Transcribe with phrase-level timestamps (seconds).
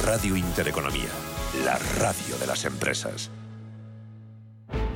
[0.05, 1.09] Radio Intereconomía,
[1.65, 3.31] la radio de las empresas.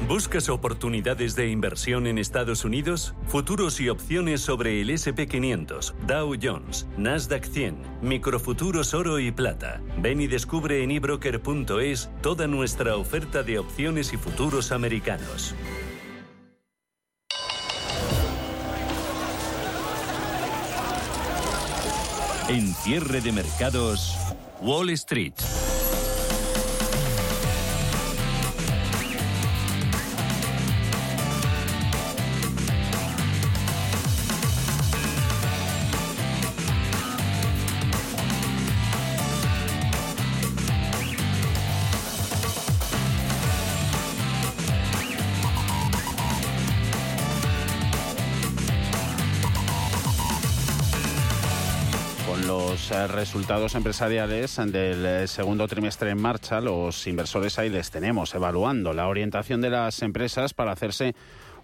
[0.08, 3.16] ¿Buscas oportunidades de inversión en Estados Unidos?
[3.28, 9.82] Futuros y opciones sobre el SP500, Dow Jones, Nasdaq 100, microfuturos oro y plata.
[10.00, 15.56] Ven y descubre en ebroker.es toda nuestra oferta de opciones y futuros americanos.
[22.50, 24.18] En cierre de mercados,
[24.62, 25.34] Wall Street.
[53.08, 59.08] Resultados empresariales del eh, segundo trimestre en marcha, los inversores ahí les tenemos evaluando la
[59.08, 61.16] orientación de las empresas para hacerse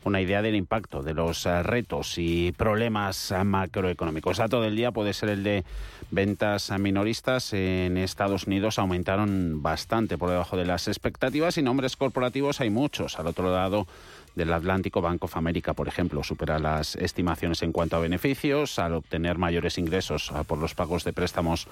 [0.04, 4.38] una idea del impacto de los eh, retos y problemas macroeconómicos.
[4.38, 5.64] Dato del día puede ser el de
[6.12, 12.62] ventas minoristas en Estados Unidos aumentaron bastante por debajo de las expectativas y nombres corporativos
[12.62, 13.20] hay muchos.
[13.20, 13.88] Al otro lado
[14.35, 18.94] del Atlántico, Bank of America, por ejemplo, supera las estimaciones en cuanto a beneficios al
[18.94, 21.67] obtener mayores ingresos por los pagos de préstamos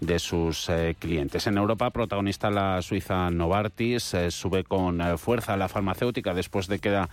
[0.00, 1.46] de sus eh, clientes.
[1.46, 6.78] En Europa, protagonista la suiza Novartis, eh, sube con eh, fuerza la farmacéutica después de
[6.78, 7.04] que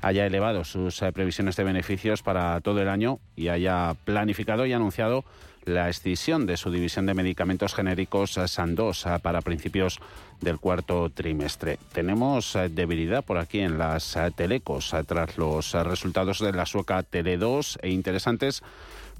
[0.00, 5.24] haya elevado sus previsiones de beneficios para todo el año y haya planificado y anunciado
[5.64, 9.98] la escisión de su división de medicamentos genéricos eh, Sandoz eh, para principios
[10.40, 11.78] del cuarto trimestre.
[11.92, 17.78] Tenemos eh, debilidad por aquí en las telecos tras los resultados de la sueca Tele2
[17.82, 18.62] e interesantes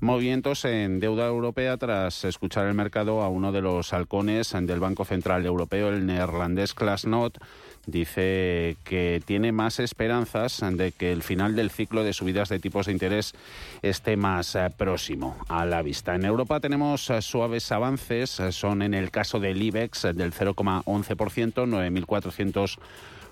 [0.02, 5.04] movimientos en deuda europea tras escuchar el mercado a uno de los halcones del Banco
[5.04, 7.38] Central Europeo, el neerlandés Klasnot
[7.86, 12.86] dice que tiene más esperanzas de que el final del ciclo de subidas de tipos
[12.86, 13.32] de interés
[13.82, 16.16] esté más eh, próximo a la vista.
[16.16, 22.76] En Europa tenemos eh, suaves avances, eh, son en el caso del IBEX del 0,11%,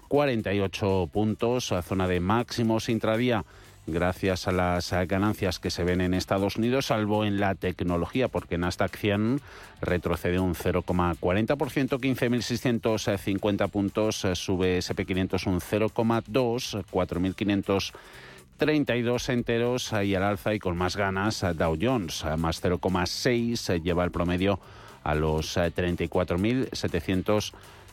[0.09, 3.45] 9.448 puntos, zona de máximos intradía
[3.93, 8.57] gracias a las ganancias que se ven en Estados Unidos, salvo en la tecnología, porque
[8.59, 9.41] Nasdaq 100
[9.81, 20.59] retrocede un 0,40%, 15.650 puntos, sube SP500 un 0,2, 4.532 enteros y al alza y
[20.59, 24.61] con más ganas Dow Jones, más 0,6, lleva el promedio
[25.03, 27.53] a los 34.700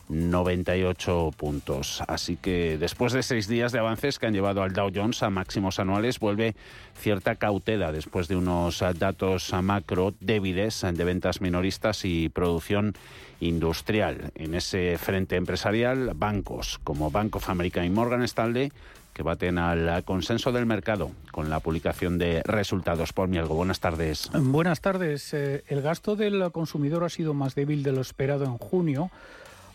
[0.09, 2.03] 98 puntos.
[2.07, 5.29] Así que después de seis días de avances que han llevado al Dow Jones a
[5.29, 6.55] máximos anuales, vuelve
[6.95, 12.93] cierta cautela después de unos datos macro débiles de ventas minoristas y producción
[13.39, 14.31] industrial.
[14.35, 18.71] En ese frente empresarial, bancos como Bank of America y Morgan Stanley
[19.17, 23.13] que baten al consenso del mercado con la publicación de resultados.
[23.13, 24.29] Por mi algo, buenas tardes.
[24.31, 25.33] Buenas tardes.
[25.33, 29.09] Eh, el gasto del consumidor ha sido más débil de lo esperado en junio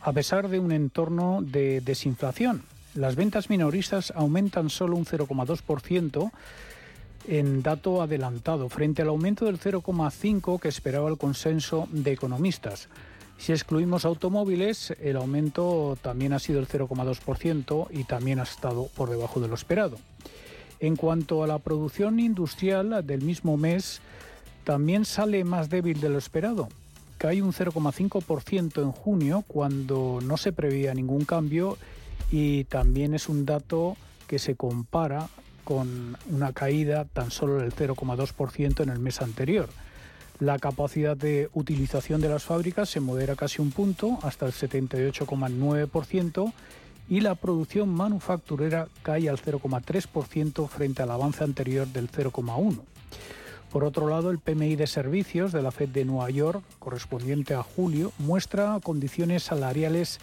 [0.02, 2.62] a pesar de un entorno de desinflación.
[2.94, 6.30] Las ventas minoristas aumentan solo un 0,2%
[7.28, 12.88] en dato adelantado, frente al aumento del 0,5% que esperaba el consenso de economistas.
[13.38, 19.08] Si excluimos automóviles, el aumento también ha sido el 0,2% y también ha estado por
[19.08, 19.98] debajo de lo esperado.
[20.80, 24.00] En cuanto a la producción industrial del mismo mes,
[24.64, 26.68] también sale más débil de lo esperado
[27.26, 31.78] hay un 0,5% en junio cuando no se preveía ningún cambio
[32.30, 33.96] y también es un dato
[34.26, 35.28] que se compara
[35.64, 39.68] con una caída tan solo del 0,2% en el mes anterior.
[40.40, 46.52] La capacidad de utilización de las fábricas se modera casi un punto, hasta el 78,9%,
[47.08, 52.80] y la producción manufacturera cae al 0,3% frente al avance anterior del 0,1%.
[53.72, 57.62] Por otro lado, el PMI de servicios de la Fed de Nueva York, correspondiente a
[57.62, 60.20] julio, muestra condiciones salariales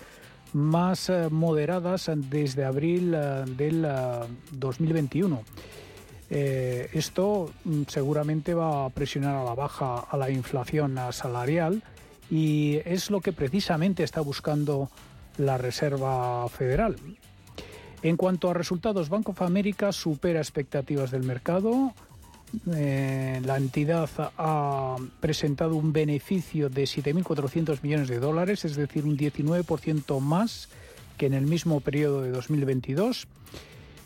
[0.53, 3.87] más eh, moderadas desde abril eh, del
[4.51, 5.41] 2021.
[6.29, 11.81] Eh, esto mm, seguramente va a presionar a la baja a la inflación salarial
[12.29, 14.91] y es lo que precisamente está buscando
[15.37, 16.97] la Reserva Federal.
[18.03, 21.95] En cuanto a resultados, Bank of America supera expectativas del mercado
[22.73, 29.17] eh, la entidad ha presentado un beneficio de 7.400 millones de dólares, es decir, un
[29.17, 30.69] 19% más
[31.17, 33.27] que en el mismo periodo de 2022.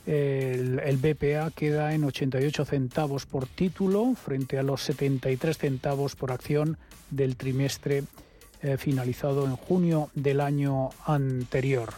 [0.05, 6.77] El, BPA queda en 88 centavos por título frente a los 73 centavos por acción
[7.09, 8.03] del trimestre
[8.61, 11.93] eh, finalizado en junio del año anterior.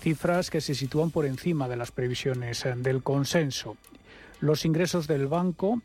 [0.00, 3.76] Cifras que se sitúan por encima de las previsiones eh, del consenso.
[4.40, 5.80] Los ingresos del banco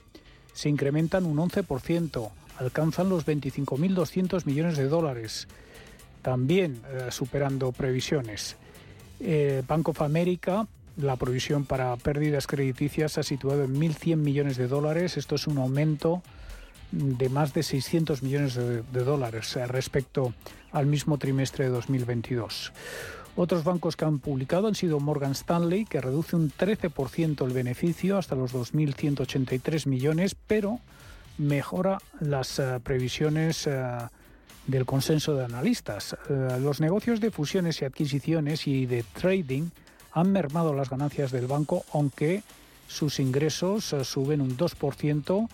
[0.54, 5.48] se incrementan un 11%, alcanzan los 25.200 millones de dólares,
[6.22, 8.58] también eh, superando previsiones.
[9.68, 10.68] Bank of America
[10.98, 15.18] la provisión para pérdidas crediticias se ha situado en 1.100 millones de dólares.
[15.18, 16.22] Esto es un aumento
[16.92, 20.34] de más de 600 millones de, dólares eh, respecto
[20.72, 22.74] al mismo trimestre de 2022.
[23.36, 28.18] Otros bancos que han publicado han sido Morgan Stanley, que reduce un 13% el beneficio
[28.18, 30.80] hasta los 2.183 millones, pero
[31.38, 33.98] mejora las eh, previsiones eh,
[34.68, 36.16] del consenso de analistas.
[36.30, 39.70] los negocios de fusiones y adquisiciones y de trading
[40.14, 42.44] han mermado las ganancias del banco, aunque
[42.88, 45.48] sus ingresos eh, suben un 2%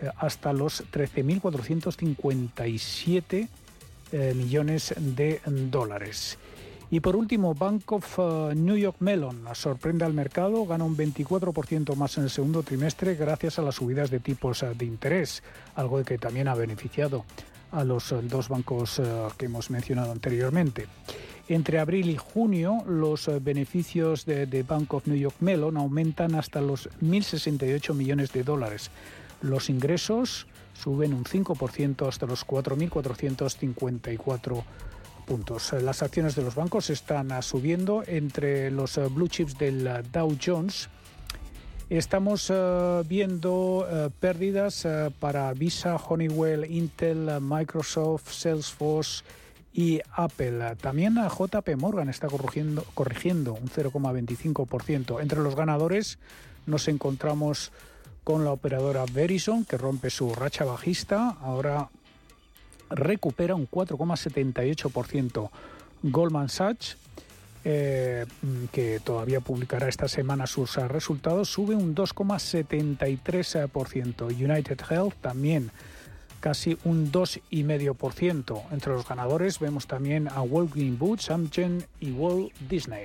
[0.00, 3.48] eh, hasta los 13.457
[4.12, 6.38] eh, millones de dólares.
[6.92, 8.18] Y por último, Bank of
[8.54, 13.58] New York Mellon sorprende al mercado, gana un 24% más en el segundo trimestre gracias
[13.58, 15.42] a las subidas de tipos de interés,
[15.74, 17.24] algo que también ha beneficiado
[17.70, 19.00] a los dos bancos
[19.38, 20.86] que hemos mencionado anteriormente.
[21.48, 26.60] Entre abril y junio, los eh, beneficios de, Bank of New York Mellon aumentan hasta
[26.60, 28.90] los 1.068 millones de dólares.
[29.40, 34.62] Los ingresos suben un 5% hasta los 4.454
[35.22, 35.72] puntos.
[35.72, 40.02] Las acciones de los bancos están ah, subiendo entre los eh, blue chips del ah,
[40.02, 40.88] Dow Jones.
[41.88, 43.86] Estamos ah, viendo
[44.20, 44.86] pérdidas
[45.18, 49.24] para Visa, Honeywell, Intel, Microsoft, Salesforce,
[49.74, 50.76] y Apple.
[50.80, 55.20] También a JP Morgan está corrigiendo, corrigiendo un 0,25%.
[55.22, 56.18] Entre los ganadores
[56.66, 57.72] nos encontramos
[58.24, 61.88] con la operadora Verizon, que rompe su racha bajista, ahora
[62.94, 65.50] recupera un 4,78%.
[66.02, 66.96] Goldman Sachs,
[67.64, 68.26] eh,
[68.72, 74.26] que todavía publicará esta semana sus resultados, sube un 2,73%.
[74.26, 75.70] United Health también
[76.40, 78.62] casi un 2,5%.
[78.72, 83.04] Entre los ganadores vemos también a Walgreens Boots, Amgen y Walt Disney.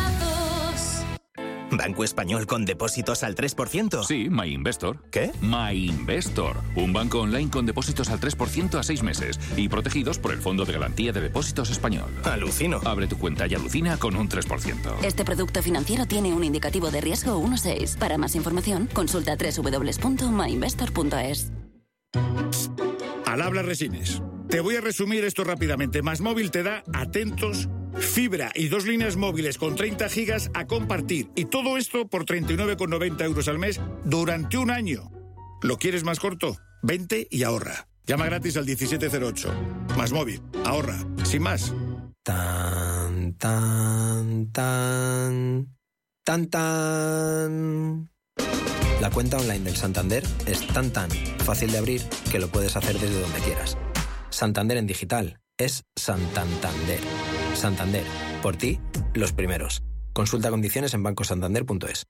[1.81, 4.03] ¿Banco español con depósitos al 3%?
[4.03, 4.99] Sí, MyInvestor.
[5.09, 5.31] ¿Qué?
[5.41, 6.57] MyInvestor.
[6.75, 10.63] Un banco online con depósitos al 3% a seis meses y protegidos por el Fondo
[10.63, 12.11] de Garantía de Depósitos Español.
[12.23, 12.81] Alucino.
[12.85, 14.97] Abre tu cuenta y alucina con un 3%.
[15.01, 17.97] Este producto financiero tiene un indicativo de riesgo 1.6.
[17.97, 21.51] Para más información, consulta www.myinvestor.es.
[23.25, 24.21] Al habla Resines.
[24.49, 26.03] Te voy a resumir esto rápidamente.
[26.03, 31.29] Más móvil te da atentos fibra y dos líneas móviles con 30 gigas a compartir.
[31.35, 35.11] Y todo esto por 39,90 euros al mes durante un año.
[35.61, 36.57] ¿Lo quieres más corto?
[36.81, 37.87] Vente y ahorra.
[38.05, 39.53] Llama gratis al 1708.
[39.97, 40.41] Más móvil.
[40.65, 40.97] Ahorra.
[41.23, 41.73] Sin más.
[42.23, 45.67] Tan, tan, tan.
[46.23, 48.09] Tan, tan.
[48.99, 52.99] La cuenta online del Santander es tan, tan fácil de abrir que lo puedes hacer
[52.99, 53.77] desde donde quieras.
[54.29, 56.99] Santander en digital es Santander.
[57.55, 58.03] Santander.
[58.41, 58.79] Por ti,
[59.13, 59.83] los primeros.
[60.13, 62.05] Consulta condiciones en bancosantander.es.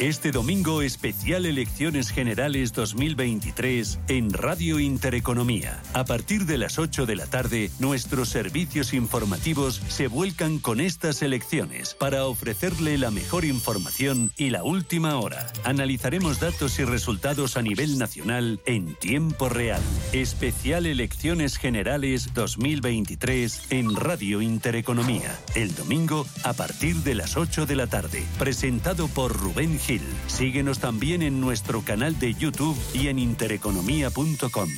[0.00, 5.82] Este domingo especial Elecciones Generales 2023 en Radio Intereconomía.
[5.92, 11.20] A partir de las 8 de la tarde, nuestros servicios informativos se vuelcan con estas
[11.20, 15.52] elecciones para ofrecerle la mejor información y la última hora.
[15.64, 19.82] Analizaremos datos y resultados a nivel nacional en tiempo real.
[20.14, 25.38] Especial Elecciones Generales 2023 en Radio Intereconomía.
[25.54, 28.24] El domingo a partir de las 8 de la tarde.
[28.38, 29.89] Presentado por Rubén Gil
[30.26, 34.68] Síguenos también en nuestro canal de YouTube y en intereconomía.com.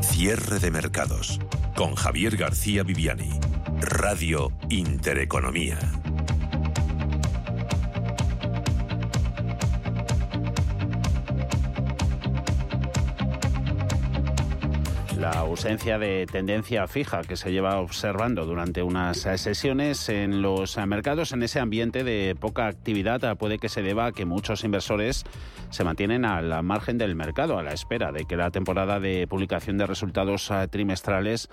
[0.00, 1.38] Cierre de mercados
[1.76, 3.38] con Javier García Viviani.
[3.80, 5.78] Radio Intereconomía.
[15.54, 21.44] Ausencia de tendencia fija que se lleva observando durante unas sesiones en los mercados en
[21.44, 25.22] ese ambiente de poca actividad puede que se deba a que muchos inversores
[25.70, 29.78] se mantienen al margen del mercado a la espera de que la temporada de publicación
[29.78, 31.48] de resultados trimestrales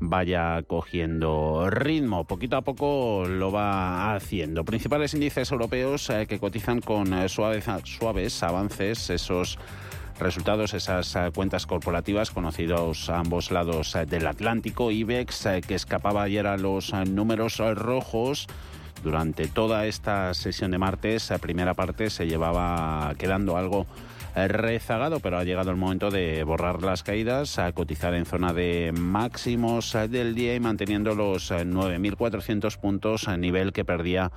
[0.00, 2.24] vaya cogiendo ritmo.
[2.24, 4.64] Poquito a poco lo va haciendo.
[4.64, 9.56] Principales índices europeos eh, que cotizan con eh, suaves, suaves avances, esos
[10.18, 14.90] resultados, esas eh, cuentas corporativas conocidos a ambos lados eh, del Atlántico.
[14.90, 18.46] IBEX, eh, que escapaba ayer a los números rojos.
[19.02, 23.86] Durante toda esta sesión de martes, la primera parte se llevaba quedando algo
[24.34, 28.92] rezagado, pero ha llegado el momento de borrar las caídas, a cotizar en zona de
[28.92, 34.32] máximos del día y manteniendo los 9.400 puntos a nivel que perdía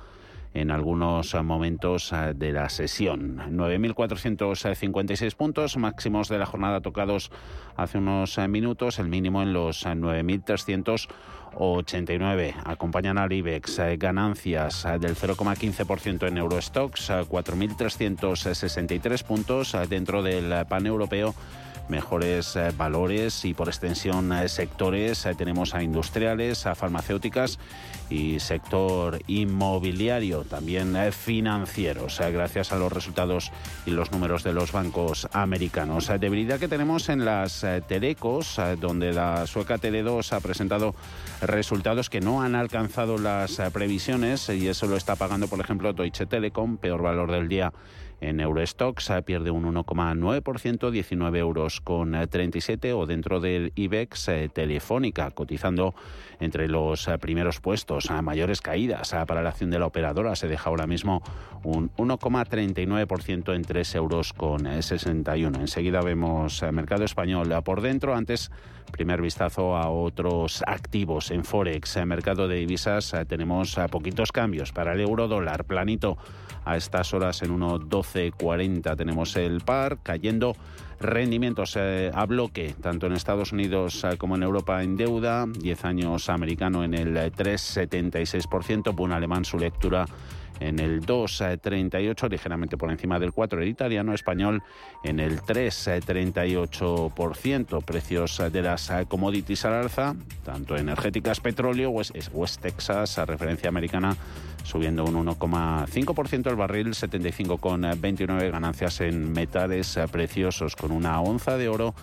[0.54, 3.38] en algunos momentos eh, de la sesión.
[3.50, 7.32] 9.456 puntos, máximos de la jornada tocados
[7.76, 12.54] hace unos eh, minutos, el mínimo en los 9.389.
[12.64, 21.34] Acompañan al IBEX eh, ganancias del 0,15% en Eurostox, 4.363 puntos dentro del pan europeo
[21.90, 25.26] mejores eh, valores y por extensión eh, sectores.
[25.26, 27.58] Eh, tenemos a industriales, a farmacéuticas
[28.08, 33.52] y sector inmobiliario, también financieros, gracias a los resultados
[33.86, 36.10] y los números de los bancos americanos.
[36.18, 40.96] Debilidad que tenemos en las telecos, donde la sueca Tele2 ha presentado
[41.40, 46.26] resultados que no han alcanzado las previsiones y eso lo está pagando, por ejemplo, Deutsche
[46.26, 47.72] Telekom, peor valor del día
[48.20, 55.30] en Eurostox pierde un 1,9%, 19 euros con 37 o dentro del IBEX eh, Telefónica,
[55.30, 55.94] cotizando
[56.38, 58.10] entre los eh, primeros puestos.
[58.10, 61.22] A mayores caídas para la acción de la operadora se deja ahora mismo
[61.64, 65.58] un 1,39% en 3 euros con 61.
[65.58, 68.14] Eh, Enseguida vemos mercado español por dentro.
[68.14, 68.50] Antes,
[68.92, 72.04] primer vistazo a otros activos en Forex.
[72.04, 76.18] Mercado de divisas tenemos poquitos cambios para el euro dólar planito
[76.70, 80.54] a estas horas en 1.1240 tenemos el par cayendo
[81.00, 85.84] rendimientos eh, a bloque, tanto en Estados Unidos eh, como en Europa en deuda, 10
[85.84, 90.06] años americano en el 3,76%, un alemán su lectura
[90.60, 94.62] en el 2,38, ligeramente por encima del 4, el italiano español
[95.02, 97.82] en el 3,38%.
[97.82, 100.14] Precios de las commodities al alza,
[100.44, 104.16] tanto energéticas, petróleo, West, Texas, a referencia americana,
[104.62, 111.94] subiendo un 1,5% el barril, 75,29 ganancias en metales preciosos, con una onza de oro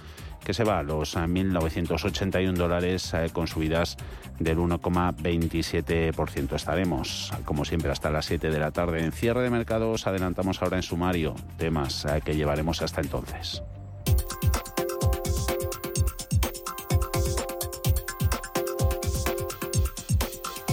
[0.48, 3.98] que se va a los 1.981 dólares eh, con subidas
[4.40, 6.56] del 1,27%.
[6.56, 10.08] Estaremos, como siempre, hasta las 7 de la tarde en cierre de mercados.
[10.08, 13.62] Adelantamos ahora en sumario temas eh, que llevaremos hasta entonces.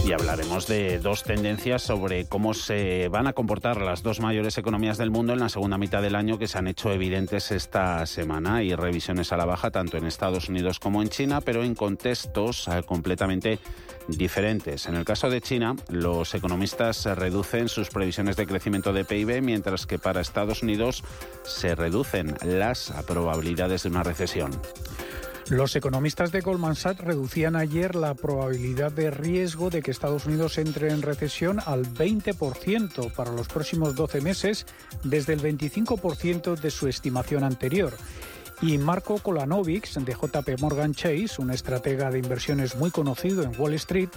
[0.06, 4.98] Y hablaremos de dos tendencias sobre cómo se van a comportar las dos mayores economías
[4.98, 8.62] del mundo en la segunda mitad del año que se han hecho evidentes esta semana.
[8.62, 12.68] y revisiones a la baja tanto en Estados Unidos como en China, pero en contextos
[12.68, 13.58] eh, completamente
[14.06, 14.86] diferentes.
[14.86, 19.86] En el caso de China, los economistas reducen sus previsiones de crecimiento de PIB, mientras
[19.86, 21.02] que para Estados Unidos
[21.44, 24.50] se reducen las probabilidades de una recesión.
[25.50, 30.56] Los economistas de Goldman Sachs reducían ayer la probabilidad de riesgo de que Estados Unidos
[30.56, 34.64] entre en recesión al 20% para los próximos 12 meses,
[35.02, 37.92] desde el 25% de su estimación anterior.
[38.62, 43.74] Y Marco Kolanovic, de JP Morgan Chase, un estratega de inversiones muy conocido en Wall
[43.74, 44.08] Street,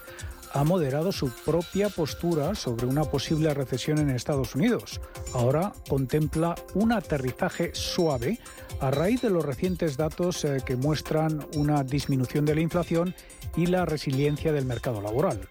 [0.58, 5.00] ha moderado su propia postura sobre una posible recesión en Estados Unidos.
[5.34, 8.40] Ahora contempla un aterrizaje suave
[8.82, 13.14] a raíz de los recientes datos eh, que muestran una disminución de la inflación
[13.56, 15.48] y la resiliencia del mercado laboral.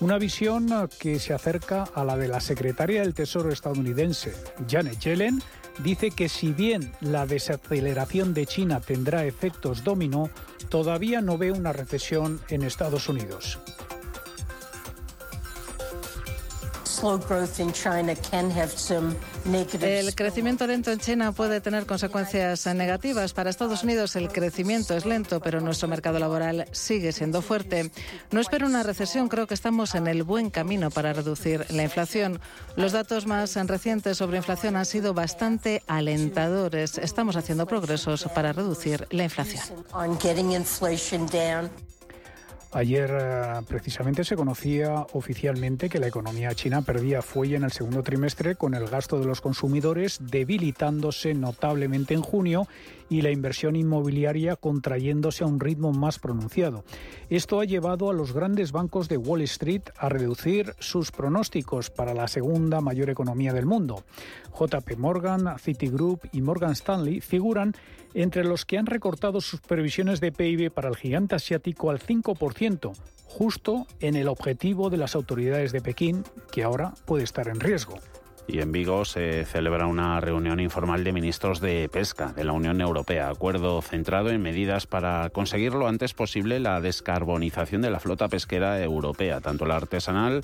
[0.00, 4.34] Una visión eh, que se acerca a la de la secretaria del Tesoro estadounidense,
[4.68, 5.42] Janet Yellen,
[5.82, 10.28] dice que si bien la desaceleración de China tendrá efectos dominó,
[10.68, 13.58] todavía no ve una recesión en Estados Unidos.
[19.82, 23.32] El crecimiento lento en China puede tener consecuencias negativas.
[23.32, 27.90] Para Estados Unidos el crecimiento es lento, pero nuestro mercado laboral sigue siendo fuerte.
[28.30, 32.40] No espero una recesión, creo que estamos en el buen camino para reducir la inflación.
[32.76, 36.98] Los datos más recientes sobre inflación han sido bastante alentadores.
[36.98, 39.62] Estamos haciendo progresos para reducir la inflación.
[42.74, 48.02] Ayer eh, precisamente se conocía oficialmente que la economía china perdía fuelle en el segundo
[48.02, 52.66] trimestre con el gasto de los consumidores debilitándose notablemente en junio
[53.12, 56.82] y la inversión inmobiliaria contrayéndose a un ritmo más pronunciado.
[57.28, 62.14] Esto ha llevado a los grandes bancos de Wall Street a reducir sus pronósticos para
[62.14, 64.02] la segunda mayor economía del mundo.
[64.58, 67.74] JP Morgan, Citigroup y Morgan Stanley figuran
[68.14, 72.92] entre los que han recortado sus previsiones de PIB para el gigante asiático al 5%,
[73.26, 77.98] justo en el objetivo de las autoridades de Pekín, que ahora puede estar en riesgo.
[78.46, 82.80] Y en Vigo se celebra una reunión informal de ministros de pesca de la Unión
[82.80, 88.28] Europea, acuerdo centrado en medidas para conseguir lo antes posible la descarbonización de la flota
[88.28, 90.42] pesquera europea, tanto la artesanal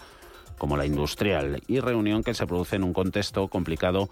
[0.58, 4.08] como la industrial, y reunión que se produce en un contexto complicado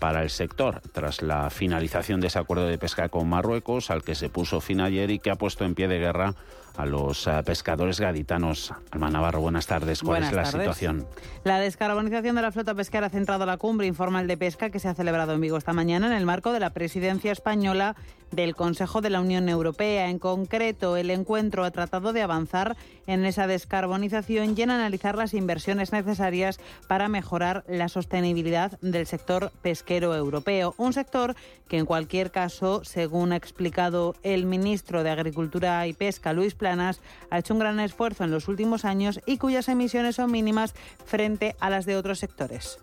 [0.00, 4.14] para el sector, tras la finalización de ese acuerdo de pesca con Marruecos, al que
[4.14, 6.34] se puso fin ayer y que ha puesto en pie de guerra
[6.76, 8.72] a los eh, pescadores gaditanos.
[8.90, 10.02] Alma Navarro, buenas tardes.
[10.02, 11.06] ¿Cuál es la situación?
[11.44, 14.88] La descarbonización de la flota pesquera ha centrado la cumbre informal de pesca que se
[14.88, 17.96] ha celebrado en Vigo esta mañana en el marco de la presidencia española
[18.30, 20.08] del Consejo de la Unión Europea.
[20.08, 25.34] En concreto, el encuentro ha tratado de avanzar en esa descarbonización y en analizar las
[25.34, 30.74] inversiones necesarias para mejorar la sostenibilidad del sector pesquero europeo.
[30.76, 31.34] Un sector
[31.68, 37.00] que, en cualquier caso, según ha explicado el ministro de Agricultura y Pesca, Luis Planas,
[37.30, 40.74] ha hecho un gran esfuerzo en los últimos años y cuyas emisiones son mínimas
[41.04, 42.78] frente a las de otros sectores.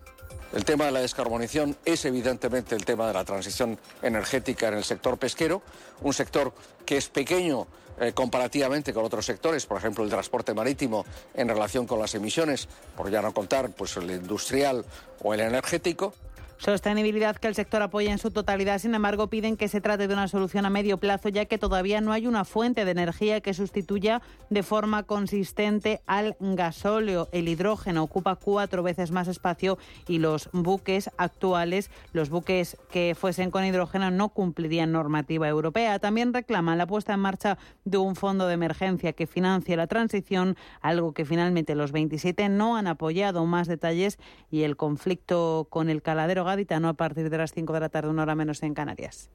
[0.52, 4.84] El tema de la descarbonización es evidentemente el tema de la transición energética en el
[4.84, 5.62] sector pesquero,
[6.00, 6.52] un sector
[6.84, 7.66] que es pequeño
[8.00, 12.68] eh, comparativamente con otros sectores, por ejemplo el transporte marítimo en relación con las emisiones,
[12.96, 14.84] por ya no contar pues el industrial
[15.22, 16.14] o el energético.
[16.58, 20.14] Sostenibilidad que el sector apoya en su totalidad, sin embargo, piden que se trate de
[20.14, 23.54] una solución a medio plazo, ya que todavía no hay una fuente de energía que
[23.54, 27.28] sustituya de forma consistente al gasóleo.
[27.30, 33.52] El hidrógeno ocupa cuatro veces más espacio y los buques actuales, los buques que fuesen
[33.52, 36.00] con hidrógeno, no cumplirían normativa europea.
[36.00, 40.56] También reclaman la puesta en marcha de un fondo de emergencia que financie la transición,
[40.80, 43.46] algo que finalmente los 27 no han apoyado.
[43.46, 44.18] Más detalles
[44.50, 48.08] y el conflicto con el caladero Gaditano a partir de las 5 de la tarde,
[48.08, 49.30] una hora menos en Canarias.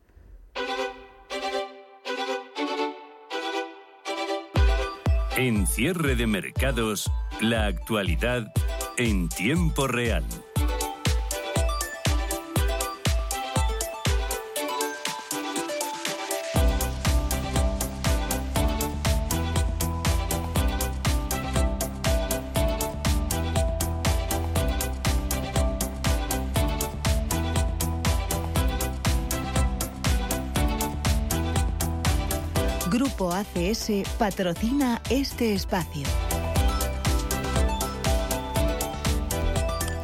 [5.38, 7.10] En cierre de mercados,
[7.42, 8.52] la actualidad
[8.98, 10.24] en tiempo real.
[33.32, 36.08] ACS patrocina este espacio.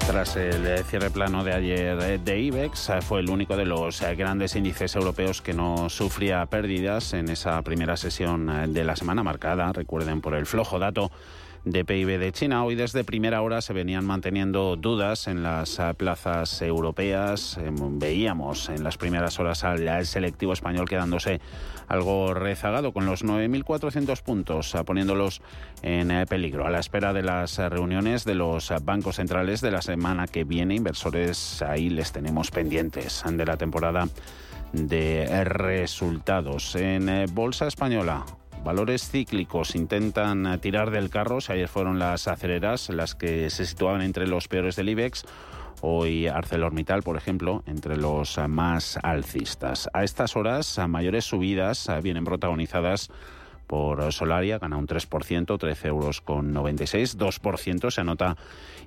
[0.07, 4.95] Tras el cierre plano de ayer de IBEX, fue el único de los grandes índices
[4.95, 10.33] europeos que no sufría pérdidas en esa primera sesión de la semana marcada, recuerden, por
[10.33, 11.11] el flojo dato
[11.71, 12.63] de PIB de China.
[12.63, 17.57] Hoy desde primera hora se venían manteniendo dudas en las eh, plazas europeas.
[17.57, 21.39] Em, veíamos en las primeras horas al selectivo español quedándose
[21.87, 25.41] algo rezagado con los 9.400 puntos, eh, poniéndolos
[25.81, 26.65] en eh, peligro.
[26.65, 30.75] A la espera de las reuniones de los bancos centrales de la semana que viene,
[30.75, 34.07] inversores ahí les tenemos pendientes de la temporada
[34.73, 36.75] de resultados.
[36.75, 38.25] En Bolsa Española,
[38.63, 41.39] Valores cíclicos intentan tirar del carro.
[41.47, 45.25] Ayer fueron las acereras las que se situaban entre los peores del IBEX.
[45.81, 49.89] Hoy ArcelorMittal, por ejemplo, entre los más alcistas.
[49.93, 53.09] A estas horas, mayores subidas eh, vienen protagonizadas
[53.65, 58.35] por Solaria, gana un 3%, 13 euros con 96, 2% se anota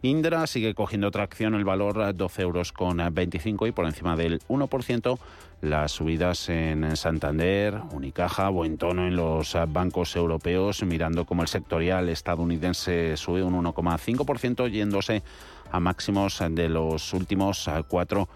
[0.02, 5.18] Indra, sigue cogiendo tracción el valor 12 euros con 25 y por encima del 1%
[5.62, 12.08] las subidas en Santander, Unicaja, buen tono en los bancos europeos, mirando como el sectorial
[12.08, 15.22] estadounidense sube un 1,5%, yéndose
[15.70, 18.28] a máximos de los últimos cuatro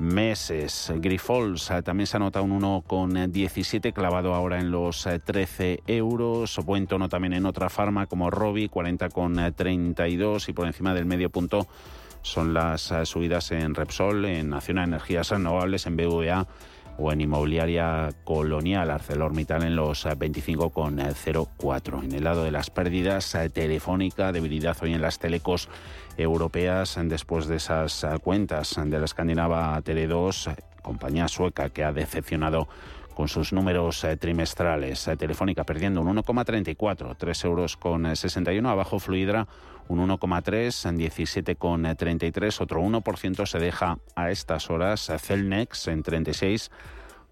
[0.00, 0.92] meses.
[0.96, 6.58] Grifols también se anota un 1,17 clavado ahora en los 13 eh, euros.
[6.64, 11.68] Buen tono también en otra farma como Robi, 40,32 y por encima del medio punto
[12.22, 16.46] son las subidas en Repsol, en Nacional Energías Renovables, en BVA
[16.98, 22.04] o en inmobiliaria colonial ArcelorMittal en los 25,04.
[22.04, 25.68] En el lado de las pérdidas, telefónica, debilidad hoy en las telecos
[26.16, 32.68] europeas después de esas eh, cuentas de la escandinava Tele2, compañía sueca que ha decepcionado
[33.14, 35.06] con sus números eh, trimestrales.
[35.08, 38.68] Eh, Telefónica perdiendo un 1,34, 3 euros con 61.
[38.68, 39.46] Abajo Fluidra
[39.88, 42.60] un 1,3, en 17,33.
[42.60, 45.10] Otro 1% se deja a estas horas.
[45.18, 46.70] Celnex en 36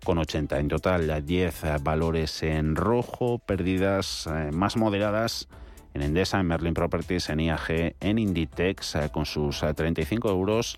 [0.04, 0.58] con 80.
[0.58, 5.48] En total 10 valores en rojo, pérdidas más moderadas
[5.94, 10.76] en Endesa, en Merlin Properties, en IAG, en Inditex, eh, con sus 35 eh, euros,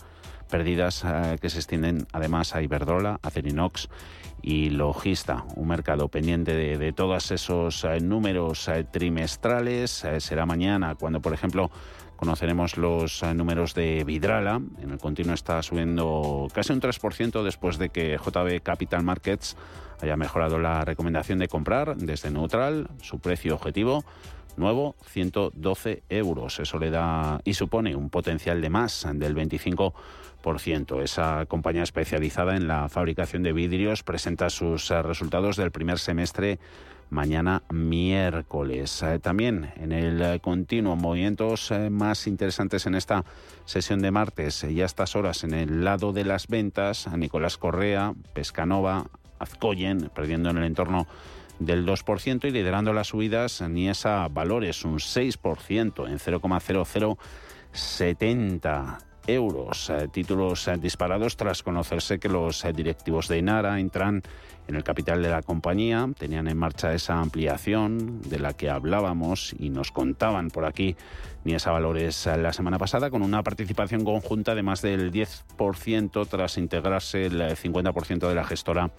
[0.51, 3.89] pérdidas eh, que se extienden además a Iberdrola, a Cerinox
[4.43, 10.05] y Logista, un mercado pendiente de, todos esos números trimestrales.
[10.19, 11.71] será mañana cuando, por ejemplo,
[12.17, 14.61] conoceremos los números de Vidrala.
[14.81, 19.57] En el continuo está subiendo casi un 3% después de que JB Capital Markets
[20.01, 24.05] haya mejorado la recomendación de comprar desde neutral, su precio objetivo
[24.57, 26.61] nuevo 112 euros.
[26.61, 29.93] Eso le da y supone un potencial de más del 25%.
[31.03, 36.59] Esa compañía especializada en la fabricación de vidrios presenta sus eh, resultados del primer semestre
[37.11, 39.03] mañana miércoles.
[39.03, 43.25] Eh, también en el eh, continuo movimientos más interesantes en esta
[43.67, 47.57] sesión de martes y a estas horas en el lado de las ventas, a Nicolás
[47.57, 49.07] Correa, Pescanova,
[49.39, 51.07] Azcoyen, perdiendo en el entorno
[51.65, 59.91] del 2% y liderando las subidas Niesa Valores un 6% en 0,0070 euros.
[59.91, 64.23] Eh, títulos eh, disparados tras conocerse que los eh, directivos de Inara entran
[64.73, 66.09] en el capital de la compañía.
[66.19, 70.97] Tenían en marcha esa ampliación de la que hablábamos y nos contaban por aquí
[71.45, 76.57] ni esa Valores la semana pasada con una participación conjunta de más del 10% tras
[76.57, 78.91] integrarse el 50% de la gestora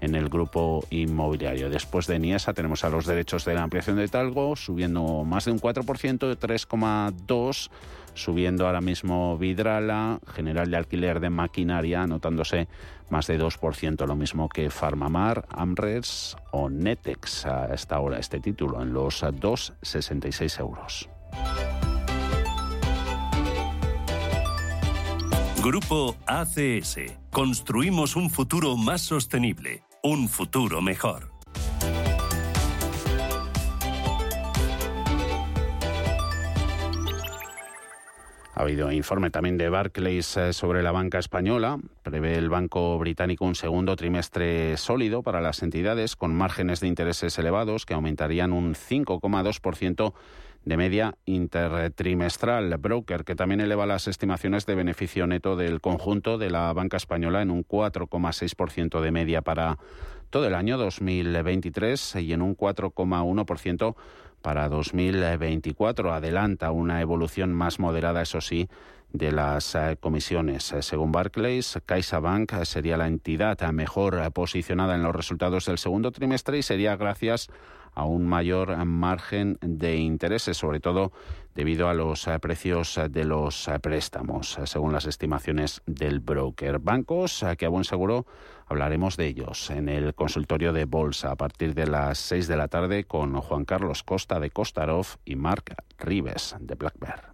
[0.00, 1.70] en el grupo inmobiliario.
[1.70, 5.52] Después de Niesa tenemos a los derechos de la ampliación de Talgo subiendo más de
[5.52, 7.70] un 4%, de 3,2%
[8.14, 12.68] subiendo ahora mismo Vidrala, General de Alquiler de Maquinaria, anotándose
[13.10, 18.82] más de 2%, lo mismo que Farmamar, Amres o Netex a esta hora, este título,
[18.82, 21.08] en los 2,66 euros.
[25.62, 26.96] Grupo ACS.
[27.30, 31.30] Construimos un futuro más sostenible, un futuro mejor.
[38.60, 41.78] Ha habido informe también de Barclays eh, sobre la banca española.
[42.02, 47.38] Prevé el Banco Británico un segundo trimestre sólido para las entidades con márgenes de intereses
[47.38, 50.12] elevados que aumentarían un 5,2%
[50.66, 52.76] de media intertrimestral.
[52.76, 57.40] Broker, que también eleva las estimaciones de beneficio neto del conjunto de la banca española
[57.40, 59.78] en un 4,6% de media para
[60.28, 63.96] todo el año 2023 y en un 4,1%
[64.42, 66.12] para 2024.
[66.12, 68.68] Adelanta una evolución más moderada, eso sí,
[69.12, 70.72] de las eh, comisiones.
[70.72, 76.58] Eh, según Barclays, CaixaBank sería la entidad mejor posicionada en los resultados del segundo trimestre
[76.58, 77.48] y sería gracias
[77.92, 81.10] a un mayor margen de intereses, sobre todo
[81.54, 86.78] debido a los eh, precios de los préstamos, según las estimaciones del broker.
[86.78, 88.26] Bancos que a buen seguro
[88.70, 92.68] Hablaremos de ellos en el consultorio de Bolsa a partir de las 6 de la
[92.68, 97.32] tarde con Juan Carlos Costa de Costarov y Marc Rives de Black Bear.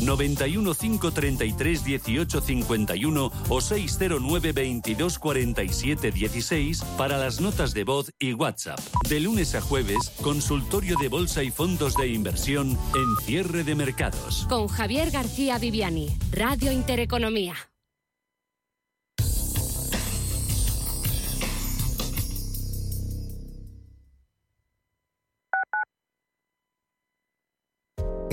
[0.00, 8.32] 91 533 18 51 o 609 22 47 16 para las notas de voz y
[8.32, 8.80] WhatsApp.
[9.06, 14.46] De lunes a jueves, consultorio de bolsa y fondos de inversión en cierre de mercados.
[14.48, 17.54] Con Javier García Viviani, Radio Intereconomía.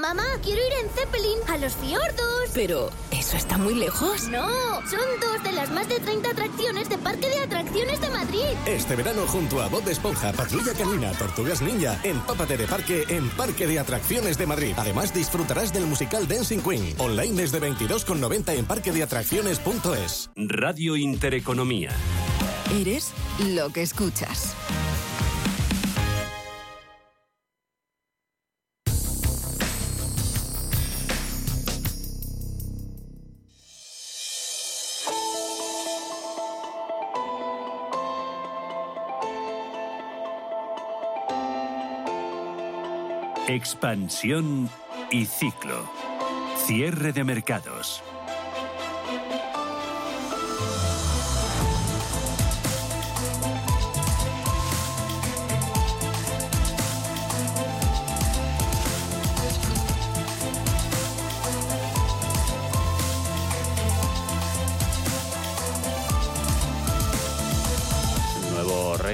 [0.00, 2.50] Mamá, quiero ir en Zeppelin a los fiordos.
[2.52, 4.28] Pero, ¿eso está muy lejos?
[4.28, 4.44] No,
[4.90, 8.42] son dos de las más de 30 atracciones de Parque de Atracciones de Madrid.
[8.66, 13.30] Este verano junto a Bob de Esponja, Patrulla Canina, Tortugas Ninja, empápate de parque en
[13.30, 14.74] Parque de Atracciones de Madrid.
[14.76, 20.30] Además disfrutarás del musical Dancing Queen, online desde 22,90 en parquedeatracciones.es.
[20.34, 21.90] Radio Intereconomía.
[22.72, 24.56] Eres lo que escuchas.
[43.54, 44.68] Expansión
[45.12, 45.88] y ciclo.
[46.66, 48.02] Cierre de mercados.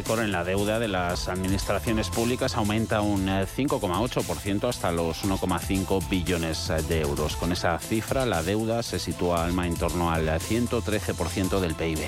[0.01, 6.09] Récord en la deuda de las administraciones públicas aumenta un eh, 5,8% hasta los 1,5
[6.09, 7.37] billones de euros.
[7.37, 11.99] Con esa cifra, la deuda se sitúa Alma en torno al 113% del PIB.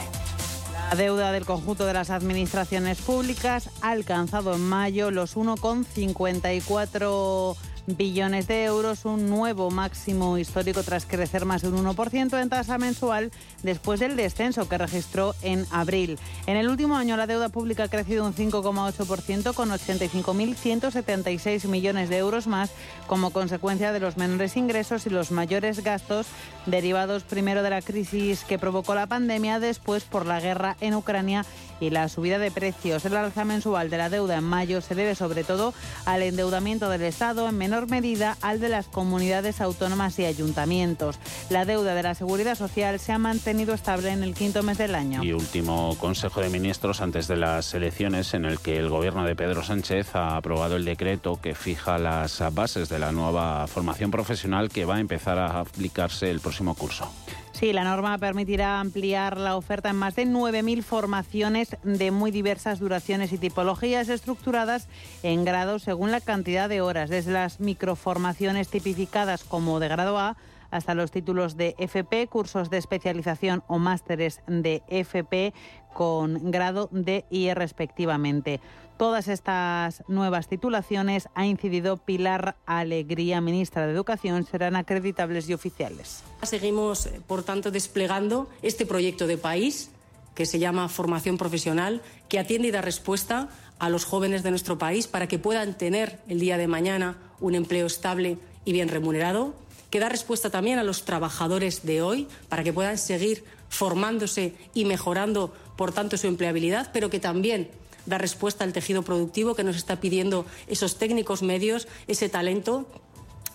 [0.88, 8.46] La deuda del conjunto de las administraciones públicas ha alcanzado en mayo los 1,54 billones
[8.46, 13.30] de euros, un nuevo máximo histórico tras crecer más de un 1% en tasa mensual
[13.62, 16.18] después del descenso que registró en abril.
[16.46, 22.18] En el último año la deuda pública ha crecido un 5,8% con 85.176 millones de
[22.18, 22.70] euros más
[23.06, 26.26] como consecuencia de los menores ingresos y los mayores gastos
[26.66, 31.44] derivados primero de la crisis que provocó la pandemia, después por la guerra en Ucrania
[31.80, 33.04] y la subida de precios.
[33.04, 37.02] El alza mensual de la deuda en mayo se debe sobre todo al endeudamiento del
[37.02, 41.18] Estado, en menor medida al de las comunidades autónomas y ayuntamientos.
[41.50, 44.94] La deuda de la Seguridad Social se ha mantenido estable en el quinto mes del
[44.94, 45.24] año.
[45.24, 49.34] Y último Consejo de Ministros antes de las elecciones en el que el gobierno de
[49.34, 54.68] Pedro Sánchez ha aprobado el decreto que fija las bases de la nueva formación profesional
[54.68, 57.10] que va a empezar a aplicarse el próximo curso.
[57.52, 62.80] Sí, la norma permitirá ampliar la oferta en más de 9.000 formaciones de muy diversas
[62.80, 64.88] duraciones y tipologías estructuradas
[65.22, 70.36] en grados según la cantidad de horas, desde las microformaciones tipificadas como de grado A
[70.72, 75.54] hasta los títulos de FP, cursos de especialización o másteres de FP
[75.94, 78.60] con grado de I respectivamente.
[78.96, 86.22] Todas estas nuevas titulaciones, ha incidido Pilar Alegría, ministra de Educación, serán acreditables y oficiales.
[86.42, 89.90] Seguimos, por tanto, desplegando este proyecto de país
[90.34, 94.78] que se llama formación profesional, que atiende y da respuesta a los jóvenes de nuestro
[94.78, 99.54] país para que puedan tener el día de mañana un empleo estable y bien remunerado,
[99.92, 104.86] que da respuesta también a los trabajadores de hoy para que puedan seguir formándose y
[104.86, 107.70] mejorando, por tanto, su empleabilidad, pero que también
[108.06, 112.86] da respuesta al tejido productivo que nos está pidiendo esos técnicos medios, ese talento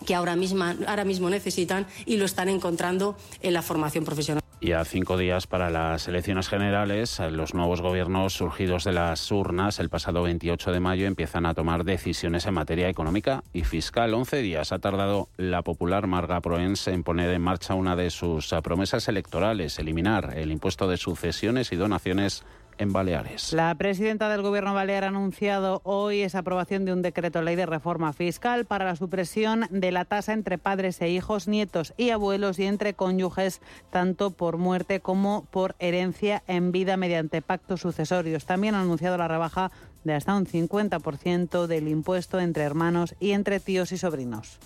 [0.06, 4.47] que ahora mismo, ahora mismo necesitan y lo están encontrando en la formación profesional.
[4.60, 9.78] Y a cinco días para las elecciones generales, los nuevos gobiernos surgidos de las urnas
[9.78, 14.12] el pasado 28 de mayo empiezan a tomar decisiones en materia económica y fiscal.
[14.14, 18.52] Once días ha tardado la popular Marga Proens en poner en marcha una de sus
[18.64, 22.44] promesas electorales, eliminar el impuesto de sucesiones y donaciones
[22.78, 23.52] en Baleares.
[23.52, 27.66] La presidenta del Gobierno balear ha anunciado hoy esa aprobación de un decreto ley de
[27.66, 32.58] reforma fiscal para la supresión de la tasa entre padres e hijos, nietos y abuelos
[32.58, 33.60] y entre cónyuges,
[33.90, 38.46] tanto por muerte como por herencia en vida mediante pactos sucesorios.
[38.46, 39.70] También ha anunciado la rebaja
[40.04, 44.58] de hasta un 50% del impuesto entre hermanos y entre tíos y sobrinos.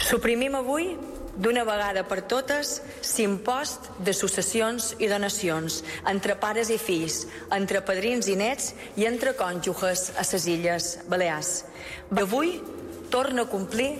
[0.00, 0.96] Suprimim avui,
[1.36, 2.80] d'una vegada per totes,
[3.16, 9.34] l'impost de successions i donacions entre pares i fills, entre padrins i nets i entre
[9.38, 11.52] cònjuges a les Illes Balears.
[12.10, 12.60] Avui
[13.10, 13.92] torno a complir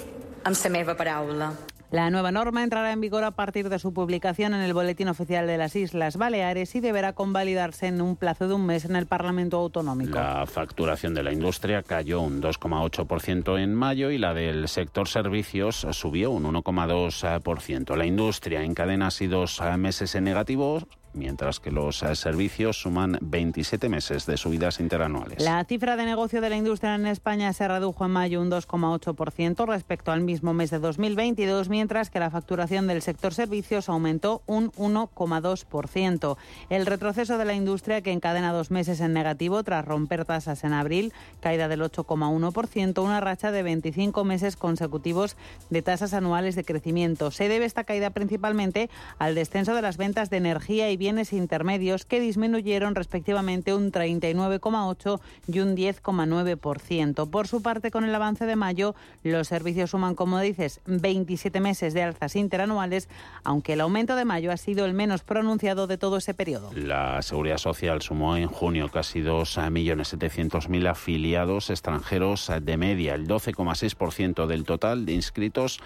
[0.44, 1.52] amb la meva paraula.
[1.92, 5.46] La nueva norma entrará en vigor a partir de su publicación en el Boletín Oficial
[5.46, 9.04] de las Islas Baleares y deberá convalidarse en un plazo de un mes en el
[9.04, 10.14] Parlamento Autonómico.
[10.14, 15.86] La facturación de la industria cayó un 2,8% en mayo y la del sector servicios
[15.90, 17.94] subió un 1,2%.
[17.94, 20.80] La industria encadena así dos meses en negativo
[21.14, 25.42] mientras que los eh, servicios suman 27 meses de subidas interanuales.
[25.42, 29.66] La cifra de negocio de la industria en España se redujo en mayo un 2,8%
[29.66, 34.72] respecto al mismo mes de 2022, mientras que la facturación del sector servicios aumentó un
[34.72, 36.36] 1,2%.
[36.70, 40.72] El retroceso de la industria, que encadena dos meses en negativo tras romper tasas en
[40.72, 45.36] abril, caída del 8,1%, una racha de 25 meses consecutivos
[45.70, 47.30] de tasas anuales de crecimiento.
[47.30, 52.04] Se debe esta caída principalmente al descenso de las ventas de energía y bienes intermedios
[52.04, 57.28] que disminuyeron respectivamente un 39,8 y un 10,9%.
[57.28, 61.92] Por su parte, con el avance de mayo, los servicios suman, como dices, 27 meses
[61.92, 63.08] de alzas interanuales,
[63.42, 66.70] aunque el aumento de mayo ha sido el menos pronunciado de todo ese periodo.
[66.72, 74.62] La Seguridad Social sumó en junio casi 2.700.000 afiliados extranjeros de media, el 12,6% del
[74.62, 75.80] total de inscritos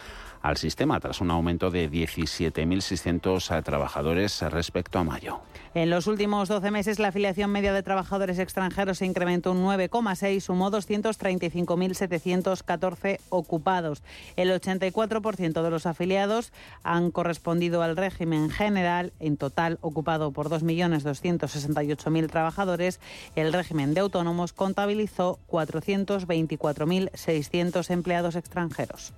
[0.47, 5.41] al sistema tras un aumento de 17.600 trabajadores respecto a mayo.
[5.75, 10.39] En los últimos 12 meses, la afiliación media de trabajadores extranjeros se incrementó un 9,6,
[10.41, 14.05] sumó 235.714 ocupados.
[14.37, 16.53] El 84% de los afiliados
[16.85, 23.01] han correspondido al régimen general, en total ocupado por 2.268.000 trabajadores.
[23.35, 29.13] El régimen de autónomos contabilizó 424.600 empleados extranjeros.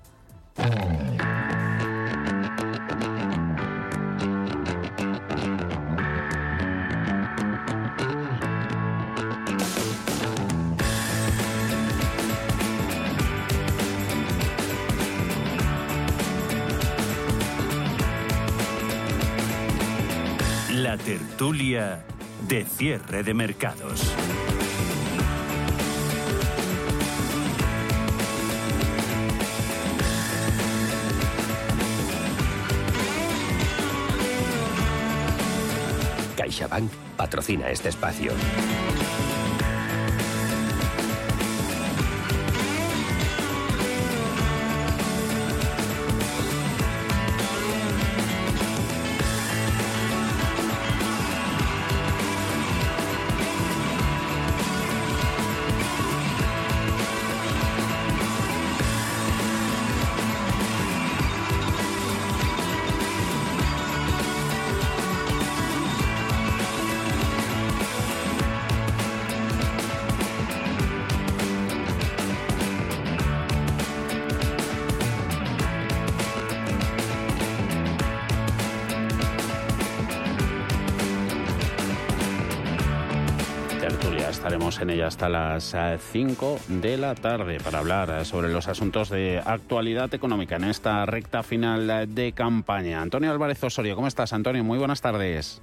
[20.70, 22.04] La tertulia
[22.48, 24.14] de cierre de mercados.
[36.48, 38.32] CaixaBank patrocina este espacio.
[85.08, 85.74] Hasta las
[86.12, 90.64] 5 eh, de la tarde para hablar eh, sobre los asuntos de actualidad económica en
[90.64, 93.00] esta recta final eh, de campaña.
[93.00, 94.62] Antonio Álvarez Osorio, ¿cómo estás, Antonio?
[94.62, 95.62] Muy buenas tardes.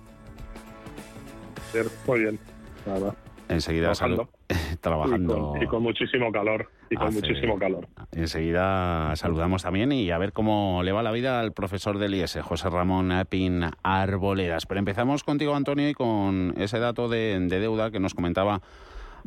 [2.07, 2.39] Muy bien,
[2.87, 3.15] nada.
[3.47, 4.29] Enseguida Trabajando.
[4.81, 5.35] trabajando.
[5.35, 6.71] Y con, y con muchísimo calor.
[6.89, 7.87] Y con Hace- muchísimo calor.
[8.13, 12.39] Enseguida saludamos también y a ver cómo le va la vida al profesor del IES,
[12.41, 14.65] José Ramón Pin Arboledas.
[14.65, 18.61] Pero empezamos contigo, Antonio, y con ese dato de, de deuda que nos comentaba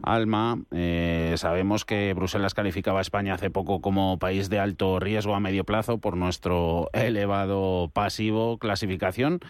[0.02, 0.58] Alma.
[0.70, 5.40] Eh, sabemos que Bruselas calificaba a España hace poco como país de alto riesgo a
[5.40, 9.40] medio plazo por nuestro elevado pasivo clasificación.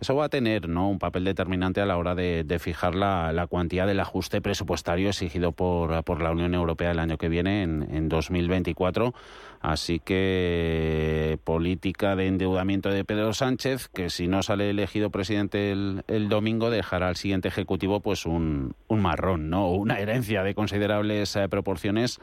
[0.00, 0.88] Eso va a tener ¿no?
[0.88, 5.52] un papel determinante a la hora de, fijar la, la, cuantía del ajuste presupuestario exigido
[5.52, 9.14] por, por, la Unión Europea el año que viene, en, en 2024.
[9.60, 16.02] Así que política de endeudamiento de Pedro Sánchez, que si no sale elegido presidente el,
[16.08, 19.70] el domingo, dejará al siguiente ejecutivo pues un, un marrón, ¿no?
[19.70, 22.20] una herencia de considerables eh, proporciones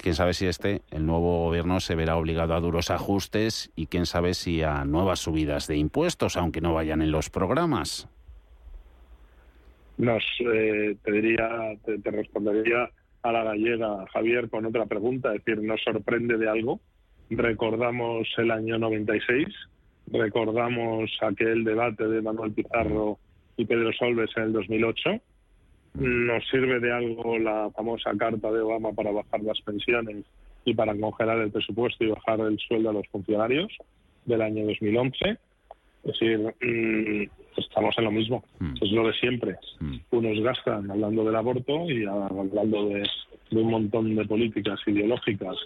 [0.00, 4.06] quién sabe si este, el nuevo gobierno, se verá obligado a duros ajustes y quién
[4.06, 8.08] sabe si a nuevas subidas de impuestos, aunque no vayan en los programas.
[9.98, 12.88] Nos, eh, te diría, te, respondería
[13.22, 16.80] a la gallega, Javier, con otra pregunta, es decir, ¿nos sorprende de algo?
[17.28, 19.46] Recordamos el año 96,
[20.06, 23.18] recordamos aquel debate de Manuel Pizarro
[23.56, 25.20] y Pedro Solves en el 2008,
[25.94, 30.24] nos sirve de algo la famosa carta de Obama para bajar las pensiones
[30.64, 33.72] y para congelar el presupuesto y bajar el sueldo a los funcionarios
[34.24, 35.38] del año 2011.
[36.02, 37.28] Es decir, mm,
[37.58, 38.44] estamos en lo mismo.
[38.58, 38.74] Mm.
[38.80, 39.56] Es lo de siempre.
[39.80, 39.96] Mm.
[40.10, 43.02] Unos gastan hablando del aborto y hablando de,
[43.52, 45.56] un montón de políticas ideológicas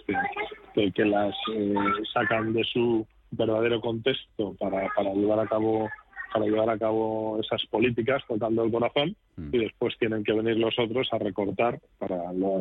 [0.73, 1.75] que, que, las eh,
[2.13, 5.89] sacan de su verdadero contexto para, para llevar a cabo
[6.35, 9.55] para llevar a cabo esas políticas tocando el corazón mm.
[9.55, 12.17] y después tienen que venir los otros a recortar para,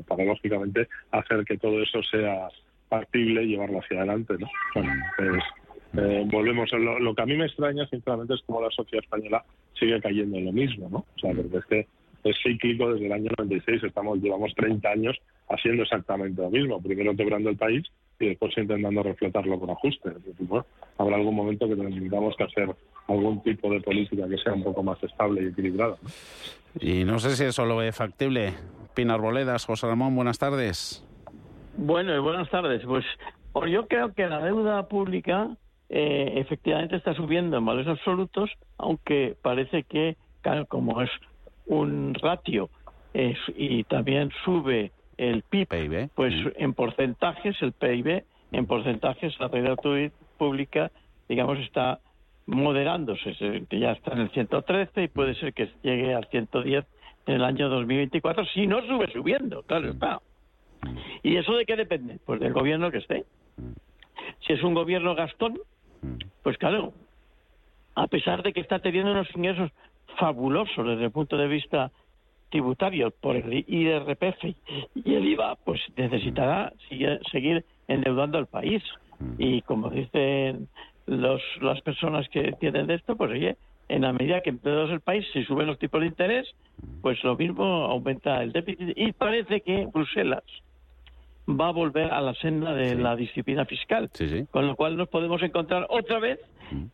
[0.07, 2.51] para lógicamente hacer que todo eso sea
[2.89, 4.35] factible y llevarlo hacia adelante.
[4.39, 4.49] ¿no?
[4.77, 5.43] Bueno, pues,
[5.97, 9.45] eh, volvemos a lo, que a mí me extraña sinceramente es cómo la sociedad española
[9.77, 10.99] sigue cayendo en lo mismo, ¿no?
[10.99, 11.87] O sea, porque es que
[12.31, 15.18] es cíclico desde el año 96, estamos llevamos 30 años
[15.49, 17.85] haciendo exactamente lo mismo, primero quebrando el país
[18.20, 20.14] y después intentando refletarlo con ajustes.
[20.97, 22.68] habrá algún momento que tengamos que hacer
[23.09, 25.96] algún tipo de política que sea un poco más estable y equilibrada.
[26.80, 28.55] Y no sé si eso lo ve factible.
[28.94, 31.05] Pinar Boledas, José Ramón, buenas tardes.
[31.76, 32.82] Bueno, buenas tardes.
[32.84, 33.05] Pues,
[33.52, 35.57] pues yo creo que la deuda pública
[35.88, 40.16] eh, efectivamente está subiendo en valores absolutos, aunque parece que,
[40.68, 41.11] como es
[41.66, 42.68] un ratio
[43.57, 46.48] y también sube el PIB, pues mm.
[46.57, 49.76] en porcentajes, el PIB, en porcentajes la deuda
[50.36, 50.90] pública,
[51.28, 52.00] digamos, está
[52.47, 53.34] moderándose,
[53.70, 56.84] ya está en el 113 y puede ser que llegue al 110
[57.26, 60.20] en el año 2024 si no sube subiendo, claro está.
[61.22, 62.18] ¿Y eso de qué depende?
[62.24, 63.24] Pues del gobierno que esté.
[64.47, 65.59] Si es un gobierno gastón,
[66.42, 66.92] pues claro,
[67.95, 69.70] a pesar de que está teniendo unos ingresos
[70.18, 71.90] fabulosos desde el punto de vista
[72.51, 74.45] tributario por el IRPF
[74.95, 76.72] y el IVA, pues necesitará
[77.32, 78.82] seguir endeudando al país.
[79.38, 80.68] Y como dicen
[81.07, 83.57] los, las personas que tienen esto, pues oye,
[83.88, 86.48] en la medida que empeora el país, si suben los tipos de interés,
[87.02, 88.92] pues lo mismo aumenta el déficit.
[88.96, 90.44] Y parece que Bruselas
[91.48, 94.11] va a volver a la senda de la disciplina fiscal,
[94.50, 96.40] con lo cual nos podemos encontrar otra vez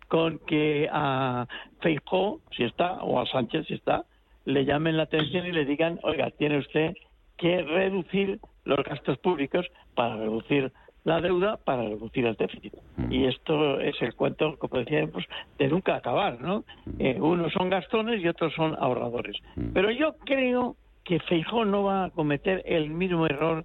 [0.08, 1.46] con que a
[1.80, 4.04] Feijóo, si está, o a Sánchez, si está,
[4.44, 6.94] le llamen la atención y le digan, oiga, tiene usted
[7.36, 10.72] que reducir los gastos públicos para reducir
[11.04, 12.74] la deuda para reducir el déficit.
[13.08, 15.24] Y esto es el cuento, como decíamos,
[15.58, 16.64] de nunca acabar, ¿no?
[16.98, 19.36] Eh, unos son gastones y otros son ahorradores.
[19.72, 23.64] Pero yo creo que Feijó no va a cometer el mismo error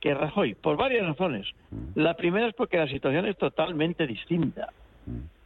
[0.00, 1.46] que Rajoy, por varias razones.
[1.94, 4.72] La primera es porque la situación es totalmente distinta.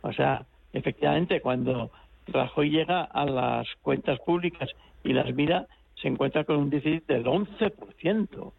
[0.02, 1.90] O sea, efectivamente, cuando
[2.28, 4.70] Rajoy llega a las cuentas públicas
[5.02, 5.66] y las mira,
[6.00, 8.52] se encuentra con un déficit del 11%,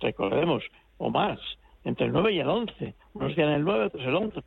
[0.00, 0.62] recordemos,
[0.98, 1.40] o más
[1.84, 2.94] entre el 9 y el 11.
[3.14, 4.40] Unos decían el 9, otros el 11.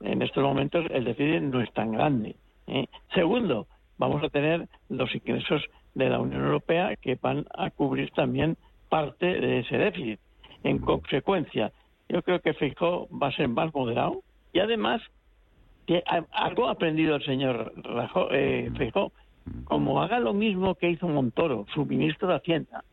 [0.00, 2.36] En estos momentos el déficit no es tan grande.
[2.66, 2.86] ¿eh?
[3.14, 3.66] Segundo,
[3.98, 5.62] vamos a tener los ingresos
[5.94, 8.56] de la Unión Europea que van a cubrir también
[8.88, 10.20] parte de ese déficit.
[10.62, 11.72] En consecuencia,
[12.08, 15.02] yo creo que Feijóo va a ser más moderado y además
[16.32, 18.70] algo ha aprendido el señor Rajo, eh,
[19.64, 22.84] Como haga lo mismo que hizo Montoro, su ministro de Hacienda.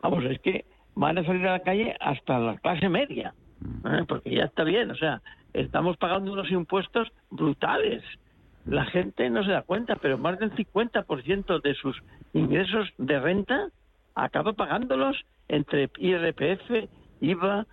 [0.00, 0.64] Vamos, es que
[1.00, 3.32] van a salir a la calle hasta la clase media,
[3.86, 4.04] ¿eh?
[4.06, 5.22] porque ya está bien, o sea,
[5.54, 8.04] estamos pagando unos impuestos brutales.
[8.66, 11.96] La gente no se da cuenta, pero más del 50% de sus
[12.34, 13.68] ingresos de renta
[14.14, 15.16] acaba pagándolos
[15.48, 16.90] entre IRPF,
[17.22, 17.66] IVA,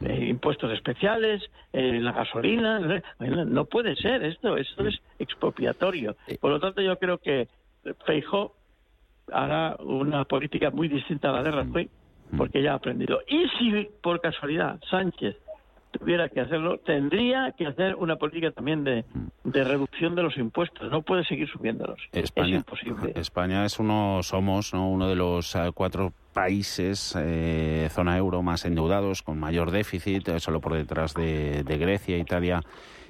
[0.00, 2.80] eh, impuestos especiales, eh, la gasolina.
[3.20, 6.16] no puede ser esto, esto es expropiatorio.
[6.40, 7.46] Por lo tanto, yo creo que
[8.04, 8.56] Feijo
[9.32, 11.88] hará una política muy distinta a la de Rajoy
[12.36, 13.20] porque ya ha aprendido.
[13.28, 15.36] Y si por casualidad Sánchez
[15.98, 19.04] tuviera que hacerlo, tendría que hacer una política también de,
[19.44, 20.90] reducción de los impuestos.
[20.90, 21.98] No puede seguir subiéndolos.
[22.12, 23.12] España, es imposible.
[23.16, 29.22] España es uno, somos uno de los eh, cuatro países, eh, zona euro, más endeudados,
[29.22, 32.62] con mayor déficit, eh, solo por detrás de, Grecia, Italia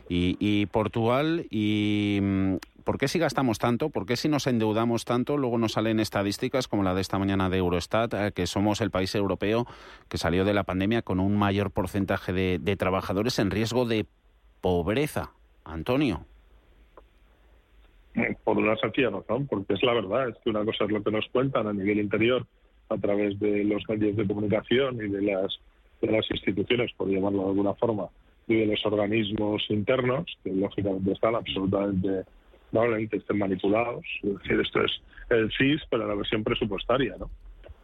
[0.08, 3.90] y, Portugal y mm, ¿por qué si gastamos tanto?
[3.90, 5.36] ¿Por qué si nos endeudamos tanto?
[5.36, 8.90] Luego nos salen estadísticas como la de esta mañana de Eurostat, eh, que somos el
[8.90, 9.66] país europeo
[10.08, 14.06] que salió de la pandemia con un mayor porcentaje de, trabajadores en riesgo de
[14.60, 15.32] pobreza.
[15.64, 16.24] Antonio.
[18.44, 21.10] Por una sencilla razón, porque es la verdad, es que una cosa es lo que
[21.10, 22.46] nos cuentan a nivel interior
[22.88, 25.58] a través de los medios de comunicación y de las,
[26.00, 31.12] de las instituciones, por llamarlo de alguna forma, y de los organismos internos, que lógicamente
[31.12, 32.24] están absolutamente,
[32.70, 34.04] probablemente estén manipulados.
[34.22, 34.92] Es decir, esto es
[35.30, 37.30] el CIS, pero la versión presupuestaria, ¿no?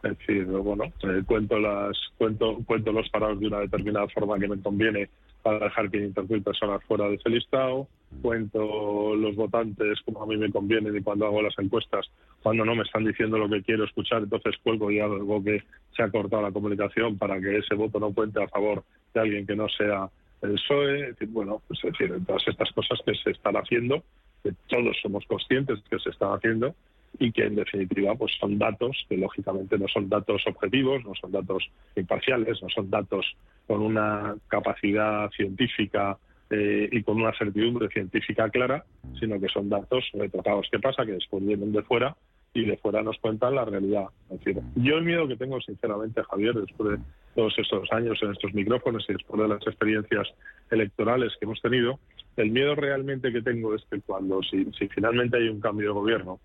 [0.03, 4.49] Es decir, bueno, eh, cuento las cuento cuento los parados de una determinada forma que
[4.49, 5.09] me conviene
[5.41, 7.87] para dejar 500.000 personas fuera de ese listado,
[8.21, 12.09] cuento los votantes como a mí me conviene y cuando hago las encuestas,
[12.41, 15.63] cuando no me están diciendo lo que quiero escuchar, entonces cuelgo y algo que
[15.95, 18.83] se ha cortado la comunicación para que ese voto no cuente a favor
[19.13, 20.09] de alguien que no sea
[20.43, 24.03] el PSOE, bueno, pues es decir, todas estas cosas que se están haciendo,
[24.43, 26.75] que todos somos conscientes que se están haciendo
[27.19, 31.31] y que en definitiva pues son datos que lógicamente no son datos objetivos, no son
[31.31, 31.63] datos
[31.95, 33.25] imparciales, no son datos
[33.67, 36.17] con una capacidad científica
[36.49, 38.83] eh, y con una certidumbre científica clara,
[39.19, 40.67] sino que son datos retratados.
[40.71, 41.05] ¿Qué pasa?
[41.05, 42.15] Que después vienen de fuera
[42.53, 44.05] y de fuera nos cuentan la realidad.
[44.29, 48.31] Es decir, yo el miedo que tengo, sinceramente, Javier, después de todos estos años en
[48.31, 50.27] estos micrófonos y después de las experiencias
[50.69, 51.99] electorales que hemos tenido,
[52.37, 56.39] el miedo realmente que tengo es que cuando, si, finalmente hay un cambio de gobierno,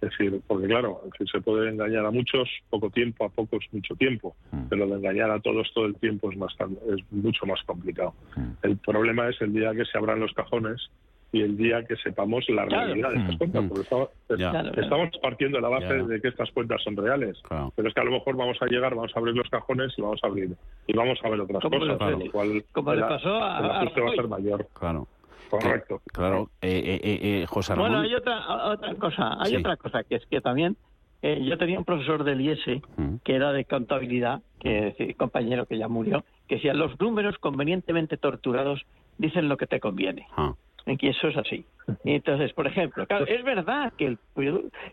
[0.00, 1.00] es decir, porque claro,
[1.32, 4.64] se puede engañar a muchos poco tiempo, a pocos mucho tiempo, mm.
[4.68, 6.52] pero de engañar a todos todo el tiempo es, más,
[6.88, 8.12] es mucho más complicado.
[8.34, 8.50] Mm.
[8.62, 10.90] El problema es el día que se abran los cajones
[11.32, 13.68] y el día que sepamos la realidad de estas mm, cuentas, mm.
[13.68, 17.42] porque estamos, partiendo de la base de que estas cuentas son reales,
[17.74, 20.02] pero es que a lo mejor vamos a llegar, vamos a abrir los cajones y
[20.02, 20.54] vamos a abrir
[20.86, 24.10] y vamos a ver otras cosas, lo cual como le pasó a, el ajuste va
[24.10, 24.68] a ser mayor.
[24.74, 25.08] Claro.
[25.48, 26.00] Correcto.
[26.06, 26.48] claro.
[26.62, 30.40] Eh, eh, eh, José Bueno, hay otra, otra cosa, hay otra cosa que es que
[30.40, 30.76] también
[31.22, 33.16] yo tenía un profesor del IES mm.
[33.22, 38.84] que era de contabilidad, que compañero que ya murió, que decía los números convenientemente torturados
[39.18, 40.26] dicen lo que te conviene.
[40.36, 40.54] Ah
[40.84, 41.64] que eso es así.
[42.04, 44.18] entonces, por ejemplo, claro, es verdad que el,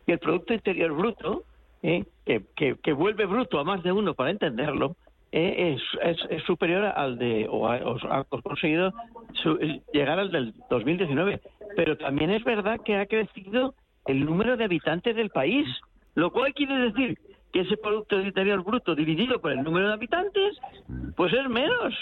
[0.06, 1.44] que el Producto Interior Bruto,
[1.84, 4.96] eh, que, que, vuelve bruto a más de uno para entenderlo,
[5.32, 8.94] eh, es, es, superior al de, o ha, conseguido
[9.94, 11.40] llegar al del 2019.
[11.76, 13.76] Pero también es verdad que ha crecido
[14.08, 15.68] el número de habitantes del país,
[16.16, 17.18] lo cual quiere decir
[17.54, 20.58] que ese Producto Interior Bruto dividido por el número de habitantes,
[21.16, 21.94] pues es menos.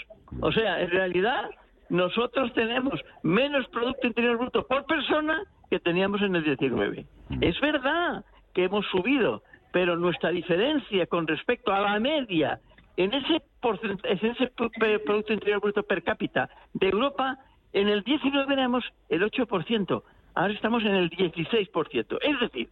[0.41, 1.49] O sea, en realidad
[1.89, 7.05] nosotros tenemos menos Producto Interior Bruto por persona que teníamos en el 19.
[7.29, 7.43] Mm.
[7.43, 12.59] Es verdad que hemos subido, pero nuestra diferencia con respecto a la media
[12.97, 13.41] en ese,
[14.03, 14.47] en ese
[15.05, 17.37] Producto Interior Bruto per cápita de Europa,
[17.73, 22.17] en el 19 éramos el 8%, ahora estamos en el 16%.
[22.21, 22.69] Es decir,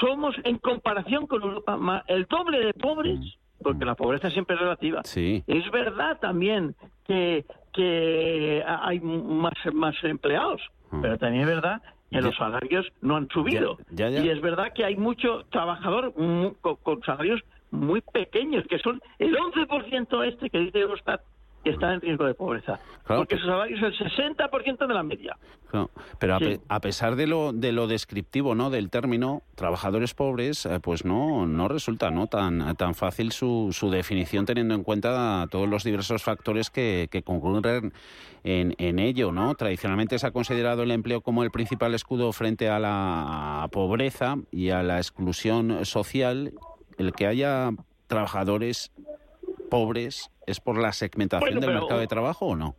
[0.00, 4.60] somos en comparación con Europa el doble de pobres mm porque la pobreza siempre es
[4.60, 5.02] relativa.
[5.04, 5.42] Sí.
[5.46, 6.74] Es verdad también
[7.04, 7.44] que,
[7.76, 10.60] que hay más, más empleados,
[10.90, 11.00] mm.
[11.02, 13.78] pero también es verdad que los salarios no han subido.
[13.90, 16.12] y es verdad que hay mucho trabajador
[16.60, 21.20] con, salarios muy pequeños, que son el 11% este que dice Eurostat
[21.66, 22.78] que está en riesgo de pobreza.
[23.08, 25.36] porque su salario es el 60% de la media.
[26.20, 26.38] Pero
[26.68, 28.70] a, pesar de lo, de lo descriptivo ¿no?
[28.70, 32.28] del término, trabajadores pobres, eh, pues no, no resulta ¿no?
[32.28, 37.24] Tan, tan fácil su, su definición teniendo en cuenta todos los diversos factores que, que
[37.24, 37.92] concurren
[38.44, 39.32] en, en ello.
[39.32, 39.56] ¿no?
[39.56, 44.70] Tradicionalmente se ha considerado el empleo como el principal escudo frente a la pobreza y
[44.70, 46.52] a la exclusión social.
[46.96, 47.70] El que haya
[48.06, 48.92] trabajadores
[49.68, 52.76] pobres es por la segmentación del mercado de trabajo o no?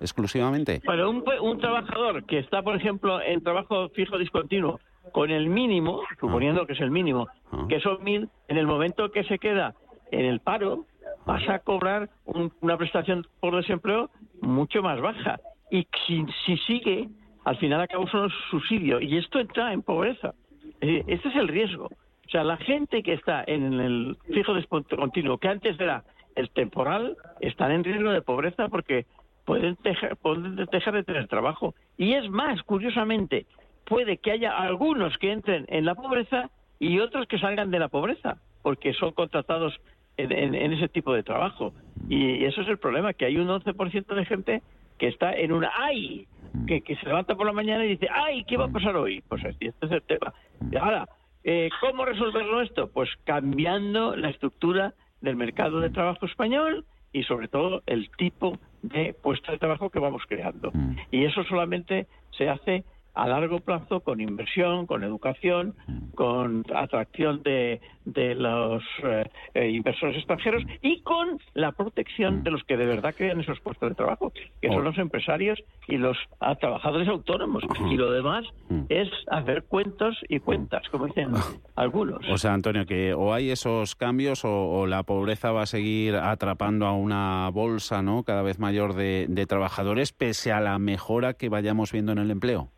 [0.00, 0.80] Exclusivamente.
[0.86, 4.80] Pero un, un trabajador que está, por ejemplo, en trabajo fijo discontinuo
[5.12, 6.66] con el mínimo, suponiendo ah.
[6.66, 7.66] que es el mínimo, ah.
[7.68, 9.74] que son mil, en el momento que se queda
[10.10, 10.86] en el paro,
[11.26, 14.10] vas a cobrar una prestación por desempleo
[14.40, 15.38] mucho más baja.
[15.70, 17.08] Y si, si sigue,
[17.44, 19.00] al final acaba usando un subsidio.
[19.00, 20.34] Y esto entra en pobreza.
[20.80, 21.86] Este es el riesgo.
[21.86, 26.04] O sea, la gente que está en el fijo discontinuo, que antes era
[26.36, 29.06] el temporal están en riesgo de pobreza porque
[29.44, 31.74] pueden dejar, de tener trabajo.
[31.96, 33.46] Y es más, curiosamente,
[33.84, 37.88] puede que haya algunos que entren en la pobreza y otros que salgan de la
[37.88, 39.80] pobreza, porque son contratados
[40.16, 41.72] en, ese tipo de trabajo.
[42.08, 44.62] Y eso es el problema, que hay un 11% de gente
[44.98, 46.26] que está en una ¡ay!
[46.66, 48.44] Que, que se levanta por la mañana y dice ¡ay!
[48.44, 49.22] ¿Qué va a pasar hoy?
[49.28, 50.32] Pues este es el tema.
[50.80, 51.08] ahora,
[51.42, 52.90] eh, ¿cómo resolverlo esto?
[52.92, 59.14] Pues cambiando la estructura del mercado de trabajo español y sobre todo el tipo de
[59.14, 60.72] puestos trabajo que vamos creando.
[61.10, 62.84] Y eso solamente se hace
[63.14, 65.74] a largo plazo con inversión, con educación,
[66.14, 72.62] con atracción de, de los eh, eh, inversores extranjeros y con la protección de los
[72.64, 75.58] que de verdad crean esos puestos de trabajo, que son los empresarios
[75.88, 77.64] y los ah, trabajadores autónomos.
[77.90, 78.44] Y lo demás
[78.88, 81.32] es hacer cuentos y cuentas, como dicen
[81.76, 82.20] algunos.
[82.30, 86.86] O sea, Antonio, que o hay esos cambios o, la pobreza va a seguir atrapando
[86.86, 91.48] a una bolsa no cada vez mayor de, de trabajadores, pese a la mejora que
[91.48, 92.70] vayamos viendo en el empleo.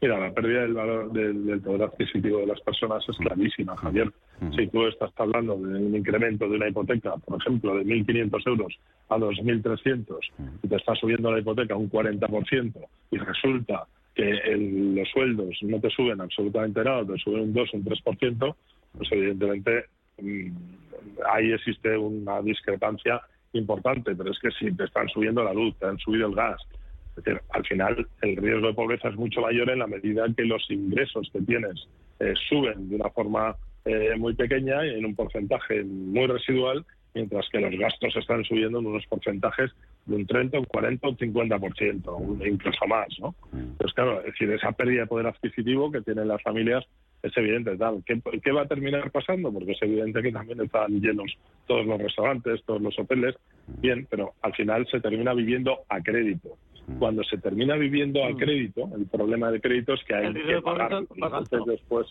[0.00, 4.12] Mira, la pérdida del valor del, poder adquisitivo de las personas es clarísima, Javier.
[4.54, 8.78] Si tú estás hablando de un incremento de una hipoteca, por ejemplo, de 1.500 euros
[9.08, 10.18] a 2.300
[10.62, 12.72] y te está subiendo la hipoteca un 40%
[13.12, 17.76] y resulta que los sueldos no te suben absolutamente nada, te suben un 2 o
[17.76, 18.54] un 3%,
[18.96, 19.86] pues evidentemente
[20.20, 20.50] mm,
[21.32, 23.20] ahí existe una discrepancia
[23.52, 26.60] importante, pero es que si te están subiendo la luz, te han subido el gas,
[27.16, 30.44] es decir, al final el riesgo de pobreza es mucho mayor en la medida que
[30.44, 31.88] los ingresos que tienes
[32.20, 36.84] eh, suben de una forma eh, muy pequeña y en un porcentaje muy residual,
[37.14, 39.70] mientras que los gastos están subiendo en unos porcentajes
[40.06, 43.08] de un 30, un 40, un 50%, incluso más.
[43.20, 43.34] ¿no?
[43.52, 46.84] Entonces, claro, es decir, esa pérdida de poder adquisitivo que tienen las familias
[47.22, 47.76] es evidente.
[47.76, 48.02] Tal.
[48.04, 49.52] ¿Qué, ¿Qué, va a terminar pasando?
[49.52, 51.36] Porque es evidente que también están llenos
[51.66, 53.34] todos los restaurantes, todos los hoteles,
[53.80, 56.56] bien, pero al final se termina viviendo a crédito.
[56.98, 58.36] Cuando se termina viviendo a mm.
[58.36, 60.92] crédito, el problema de crédito es que hay que pagar.
[60.92, 62.06] Entonces después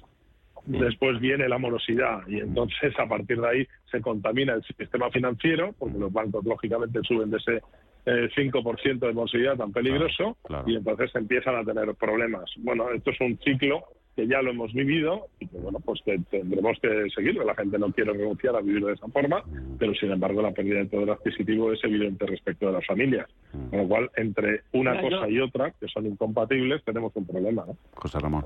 [0.66, 5.76] después viene la morosidad y entonces a partir de ahí se contamina el sistema financiero
[5.78, 7.62] porque los bancos lógicamente suben de ese
[8.06, 12.50] eh, 5% de morosidad tan peligroso y entonces empiezan a tener problemas.
[12.60, 13.84] Bueno, esto es un ciclo
[14.16, 17.44] que ya lo hemos vivido y que bueno pues que tendremos que seguirlo.
[17.44, 19.44] La gente no quiere renunciar a vivir de esa forma,
[19.80, 23.28] pero sin embargo la pérdida de poder adquisitivo es evidente respecto de las familias.
[23.70, 27.66] Con lo cual, entre una cosa y otra, que son incompatibles, tenemos un problema.
[27.68, 27.78] ¿no?
[27.96, 28.46] José Ramón.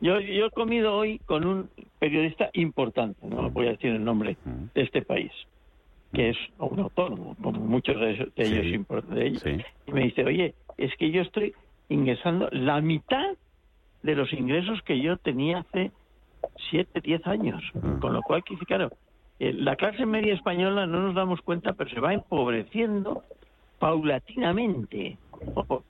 [0.00, 4.36] Yo, yo he comido hoy con un periodista importante, no voy a decir el nombre,
[4.74, 5.32] de este país,
[6.12, 9.64] que es un autónomo, como muchos de ellos, de ellos.
[9.86, 11.54] y me dice, oye, es que yo estoy
[11.88, 13.36] ingresando la mitad
[14.04, 15.90] de los ingresos que yo tenía hace
[16.70, 17.62] 7, 10 años.
[17.74, 17.96] Ah.
[18.00, 18.90] Con lo cual, claro,
[19.40, 23.24] eh, la clase media española no nos damos cuenta, pero se va empobreciendo
[23.78, 25.16] paulatinamente.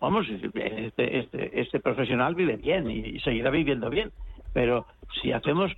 [0.00, 4.10] Vamos, este, este, este profesional vive bien y, seguirá viviendo bien,
[4.52, 4.86] pero
[5.20, 5.72] si hacemos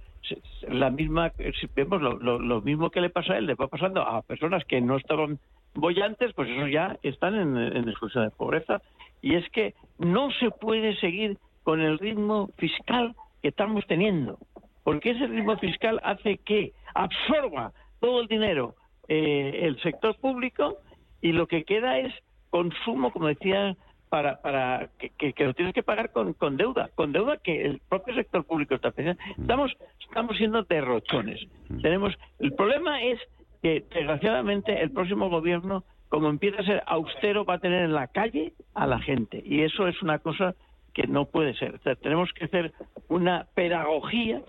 [0.69, 4.23] la misma, si vemos lo, mismo que le pasa a él, le va pasando a
[4.23, 5.39] personas que no estaban
[5.75, 8.83] bollantes, pues esos ya están en, en exclusión de pobreza.
[9.23, 14.39] Y es que no se puede seguir con el ritmo fiscal que estamos teniendo,
[14.85, 18.77] porque ese ritmo fiscal hace que absorba todo el dinero
[19.09, 20.77] eh, el sector público
[21.21, 22.15] y lo que queda es
[22.51, 23.77] consumo, como decía,
[24.09, 27.81] para, para que, que, lo tienes que pagar con, con, deuda, con deuda que el
[27.89, 29.21] propio sector público está pensando.
[29.37, 29.73] Estamos,
[30.07, 31.49] estamos siendo derrochones.
[31.83, 33.19] Tenemos, el problema es
[33.61, 38.07] que desgraciadamente el próximo gobierno, como empieza a ser austero, va a tener en la
[38.07, 39.43] calle a la gente.
[39.45, 40.55] Y eso es una cosa
[40.97, 41.79] que no puede ser.
[42.01, 42.73] tenemos que hacer
[43.09, 44.41] una pedagogía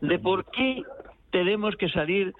[0.00, 0.82] de por qué
[1.30, 2.32] tenemos que salir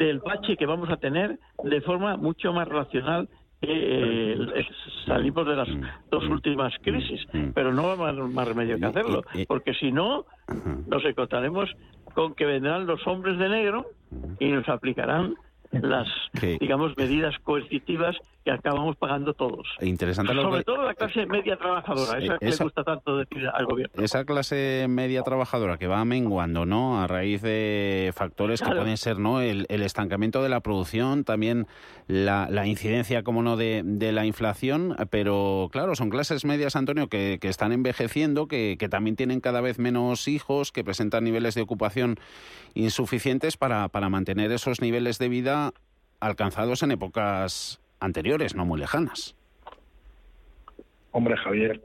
[0.00, 3.28] del bache que vamos a tener de forma mucho más racional
[3.60, 4.66] que eh,
[5.06, 5.68] salimos de las
[6.10, 10.26] dos últimas crisis, pero no va más, más remedio que hacerlo, porque si no,
[10.88, 11.70] nos encontraremos
[12.14, 13.86] con que vendrán los hombres de negro
[14.40, 15.36] y nos aplicarán
[15.70, 16.08] las,
[16.58, 19.66] digamos, medidas coercitivas que acabamos pagando todos.
[19.80, 24.00] Interesante Sobre todo la clase media trabajadora, esa, que le gusta tanto decir al gobierno.
[24.00, 27.02] Esa clase media trabajadora que va menguando, ¿no?
[27.02, 29.40] A raíz de factores que pueden ser, ¿no?
[29.40, 31.66] El, estancamiento de la producción, también
[32.06, 33.82] la, incidencia, como no, de,
[34.12, 39.40] la inflación, pero claro, son clases medias, Antonio, que, están envejeciendo, que, que también tienen
[39.40, 42.14] cada vez menos hijos, que presentan niveles de ocupación
[42.74, 45.72] insuficientes para, para mantener esos niveles de vida
[46.20, 49.36] alcanzados en épocas anteriores, no muy lejanas.
[51.12, 51.80] Hombre, Javier,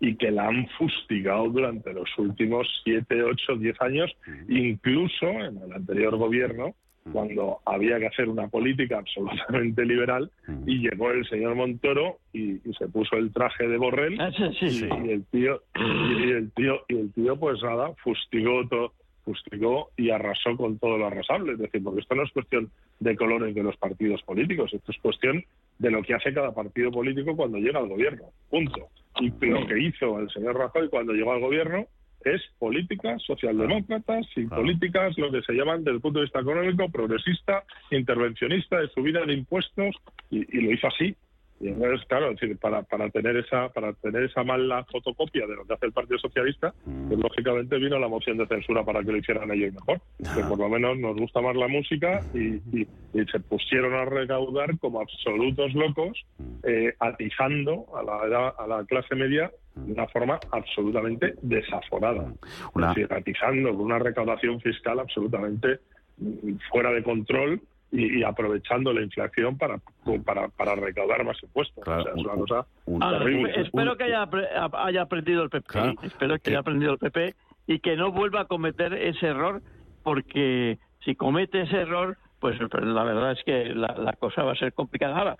[0.00, 4.10] y que la han fustigado durante los últimos siete, ocho, diez años,
[4.48, 6.74] incluso en el anterior gobierno,
[7.12, 10.30] cuando había que hacer una política absolutamente liberal
[10.66, 14.30] y llegó el señor Montoro y, se puso el traje de Borrell ah,
[14.60, 18.92] Y, el tío y, el tío y el tío pues nada fustigó todo
[19.30, 21.52] fustigó y arrasó con todo lo arrasable.
[21.52, 24.98] Es decir, porque esto no es cuestión de colores de los partidos políticos, esto es
[24.98, 25.44] cuestión
[25.78, 28.24] de lo que hace cada partido político cuando llega al gobierno.
[28.48, 28.88] Punto.
[29.20, 31.86] Y lo que hizo el señor Rajoy cuando llegó al gobierno
[32.24, 36.90] es políticas socialdemócratas y políticas, lo que se llaman desde el punto de vista económico,
[36.90, 39.96] progresista, intervencionista, de subida de impuestos,
[40.30, 41.14] y, lo hizo así.
[41.62, 45.74] Y entonces, claro, para, para tener esa para tener esa mala fotocopia de lo que
[45.74, 46.72] hace el Partido Socialista,
[47.08, 50.00] pues lógicamente vino la moción de censura para que lo hicieran ellos mejor.
[50.34, 54.04] Que por lo menos nos gusta más la música y, y- y se pusieron a
[54.06, 56.24] recaudar como absolutos locos,
[56.62, 62.32] eh, atizando a la, edad- a la clase media de una forma absolutamente desaforada.
[62.74, 65.80] Una- Es decir, atizando con una recaudación fiscal absolutamente
[66.18, 67.60] mm, fuera de control
[67.92, 69.78] y, y aprovechando la inflación para,
[70.24, 71.82] para, para recaudar más impuestos.
[71.86, 72.66] O sea, es una cosa
[73.00, 73.52] Ah, terrible.
[73.60, 74.28] espero que haya,
[74.74, 75.96] haya aprendido el PP.
[76.02, 77.34] Espero que haya aprendido el PP
[77.66, 79.62] y que no vuelva a cometer ese error,
[80.02, 84.56] porque si comete ese error, pues la verdad es que la, la cosa va a
[84.56, 85.16] ser complicada.
[85.18, 85.36] Ahora,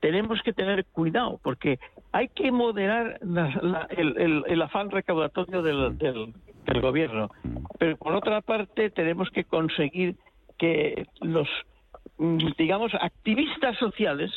[0.00, 1.78] tenemos que tener cuidado, porque
[2.10, 6.32] hay que moderar la- la- el, el- el afán recaudatorio del, del-
[6.66, 7.30] del gobierno.
[7.78, 10.16] Pero por otra parte, tenemos que conseguir
[10.58, 11.71] que los, mm,
[12.56, 14.30] digamos, activistas sociales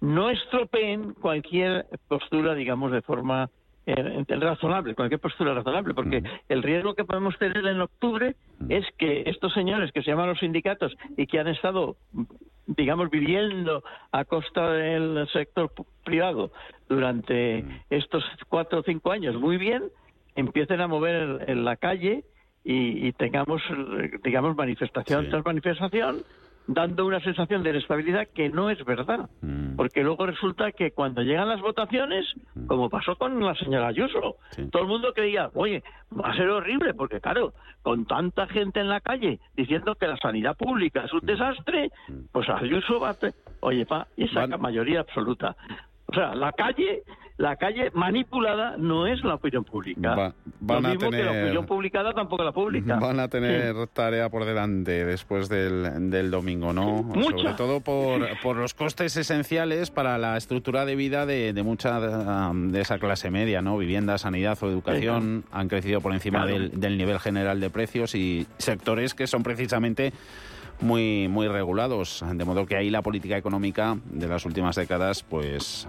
[0.00, 3.50] no estropeen cualquier postura, digamos, de forma
[3.86, 8.34] eh, razonable, cualquier postura razonable, porque el riesgo que podemos tener en octubre
[8.68, 11.96] es que estos señores que se llaman los sindicatos y que han estado,
[12.66, 13.82] digamos, viviendo
[14.12, 15.72] a costa del sector
[16.04, 16.52] privado
[16.88, 19.84] durante estos cuatro o cinco años muy bien,
[20.36, 22.24] empiecen a mover en la calle
[22.64, 26.22] y, y tengamos, eh, digamos, manifestación tras manifestación,
[26.74, 29.28] dando una sensación de inestabilidad que no es verdad.
[29.76, 32.26] Porque luego resulta que cuando llegan las votaciones,
[32.66, 34.36] como pasó con la señora Ayuso,
[34.70, 37.52] todo el mundo creía, oye, va a ser horrible, porque claro,
[37.82, 41.90] con tanta gente en la calle diciendo que la sanidad pública es un desastre,
[42.30, 43.16] pues Ayuso va a...
[43.60, 45.56] Oye, pa, y saca mayoría absoluta.
[46.12, 47.02] O sea, la calle,
[47.38, 50.14] la calle manipulada no es la opinión pública.
[50.14, 52.96] Va- van Lo a mismo que la tener- opinión publicada tampoco la pública.
[53.00, 53.80] Van a tener Sí.
[53.94, 57.02] tarea por delante después del, del domingo, ¿no?
[57.02, 57.38] Mucha.
[57.38, 61.98] Sobre todo por, por los costes esenciales para la estructura de vida de, de mucha
[62.50, 63.78] um, de esa clase media, ¿no?
[63.78, 66.58] Vivienda, sanidad o educación han crecido por encima Claro.
[66.58, 70.12] del, del nivel general de precios y sectores que son precisamente
[70.82, 75.88] muy muy regulados, de modo que ahí la política económica de las últimas décadas, pues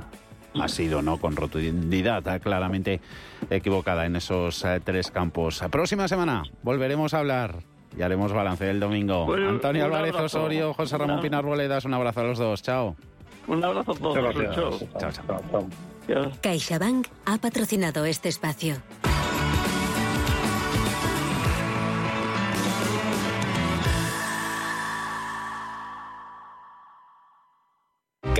[0.60, 1.18] ha sido, ¿no?
[1.18, 3.02] Con rotundidad eh, claramente
[3.50, 5.62] equivocada en esos eh, tres campos.
[5.72, 7.64] Próxima semana volveremos a hablar
[7.98, 9.26] y haremos balance del domingo.
[9.26, 10.39] Bueno, Antonio Álvarez abrazo.
[10.39, 12.62] Osorio, José Ramón Pinar Boledas, un abrazo a los dos.
[12.62, 12.96] Chao.
[13.48, 14.16] Un abrazo a todos.
[14.16, 14.56] Gracias.
[14.56, 15.12] Chao.
[15.12, 16.30] Chao, chao.
[16.41, 18.76] CaixaBank ha patrocinado este espacio.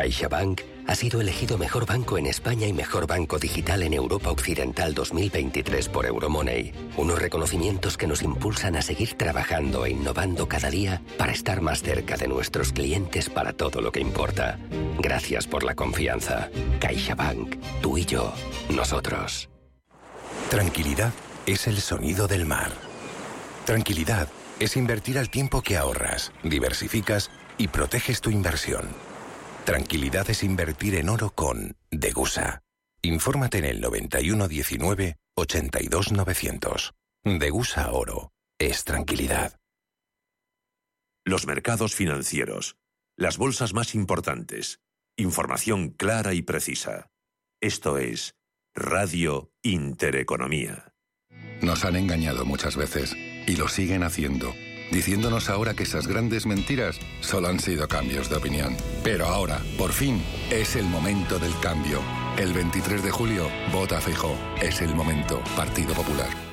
[0.04, 4.94] CaixaBank ha sido elegido mejor banco en España y mejor banco digital en Europa Occidental
[4.94, 6.74] 2023 por Euromoney.
[6.98, 11.82] Unos reconocimientos que nos impulsan a seguir trabajando e innovando cada día para estar más
[11.84, 14.60] cerca de nuestros clientes para todo lo que importa.
[15.00, 16.50] Gracias por la confianza.
[16.82, 18.34] CaixaBank, tú y yo,
[18.76, 19.48] nosotros.
[20.50, 21.14] Tranquilidad
[21.46, 22.74] es el sonido del mar.
[23.66, 24.28] Tranquilidad
[24.60, 29.13] es invertir al tiempo que ahorras, diversificas y proteges tu inversión.
[29.66, 32.64] Tranquilidad es invertir en oro con Degusa.
[33.02, 36.94] Infórmate en el 9119 82900.
[37.24, 39.60] Degusa Oro es tranquilidad.
[41.26, 42.76] Los mercados financieros.
[43.16, 44.82] Las bolsas más importantes.
[45.16, 47.10] Información clara y precisa.
[47.62, 48.36] Esto es
[48.76, 50.94] Radio Intereconomía.
[51.62, 54.54] Nos han engañado muchas veces y lo siguen haciendo,
[54.94, 58.78] diciéndonos ahora que esas grandes mentiras solo han sido cambios de opinión.
[59.04, 62.00] Pero ahora, por fin, es el momento del cambio.
[62.38, 64.38] El 23 de julio, vota Fijo.
[64.62, 65.42] Es el momento.
[65.56, 66.53] Partido Popular.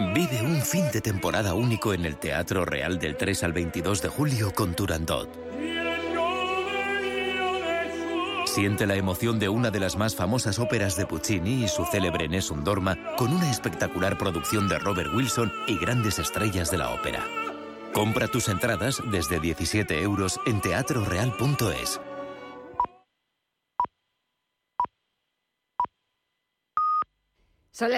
[0.00, 4.08] Vive un fin de temporada único en el Teatro Real del 3 al 22 de
[4.08, 5.28] julio con Turandot.
[8.46, 12.28] Siente la emoción de una de las más famosas óperas de Puccini y su célebre
[12.28, 17.24] Nessun Dorma con una espectacular producción de Robert Wilson y grandes estrellas de la ópera.
[17.92, 22.00] Compra tus entradas desde 17 euros en teatroreal.es.
[27.78, 27.96] Son las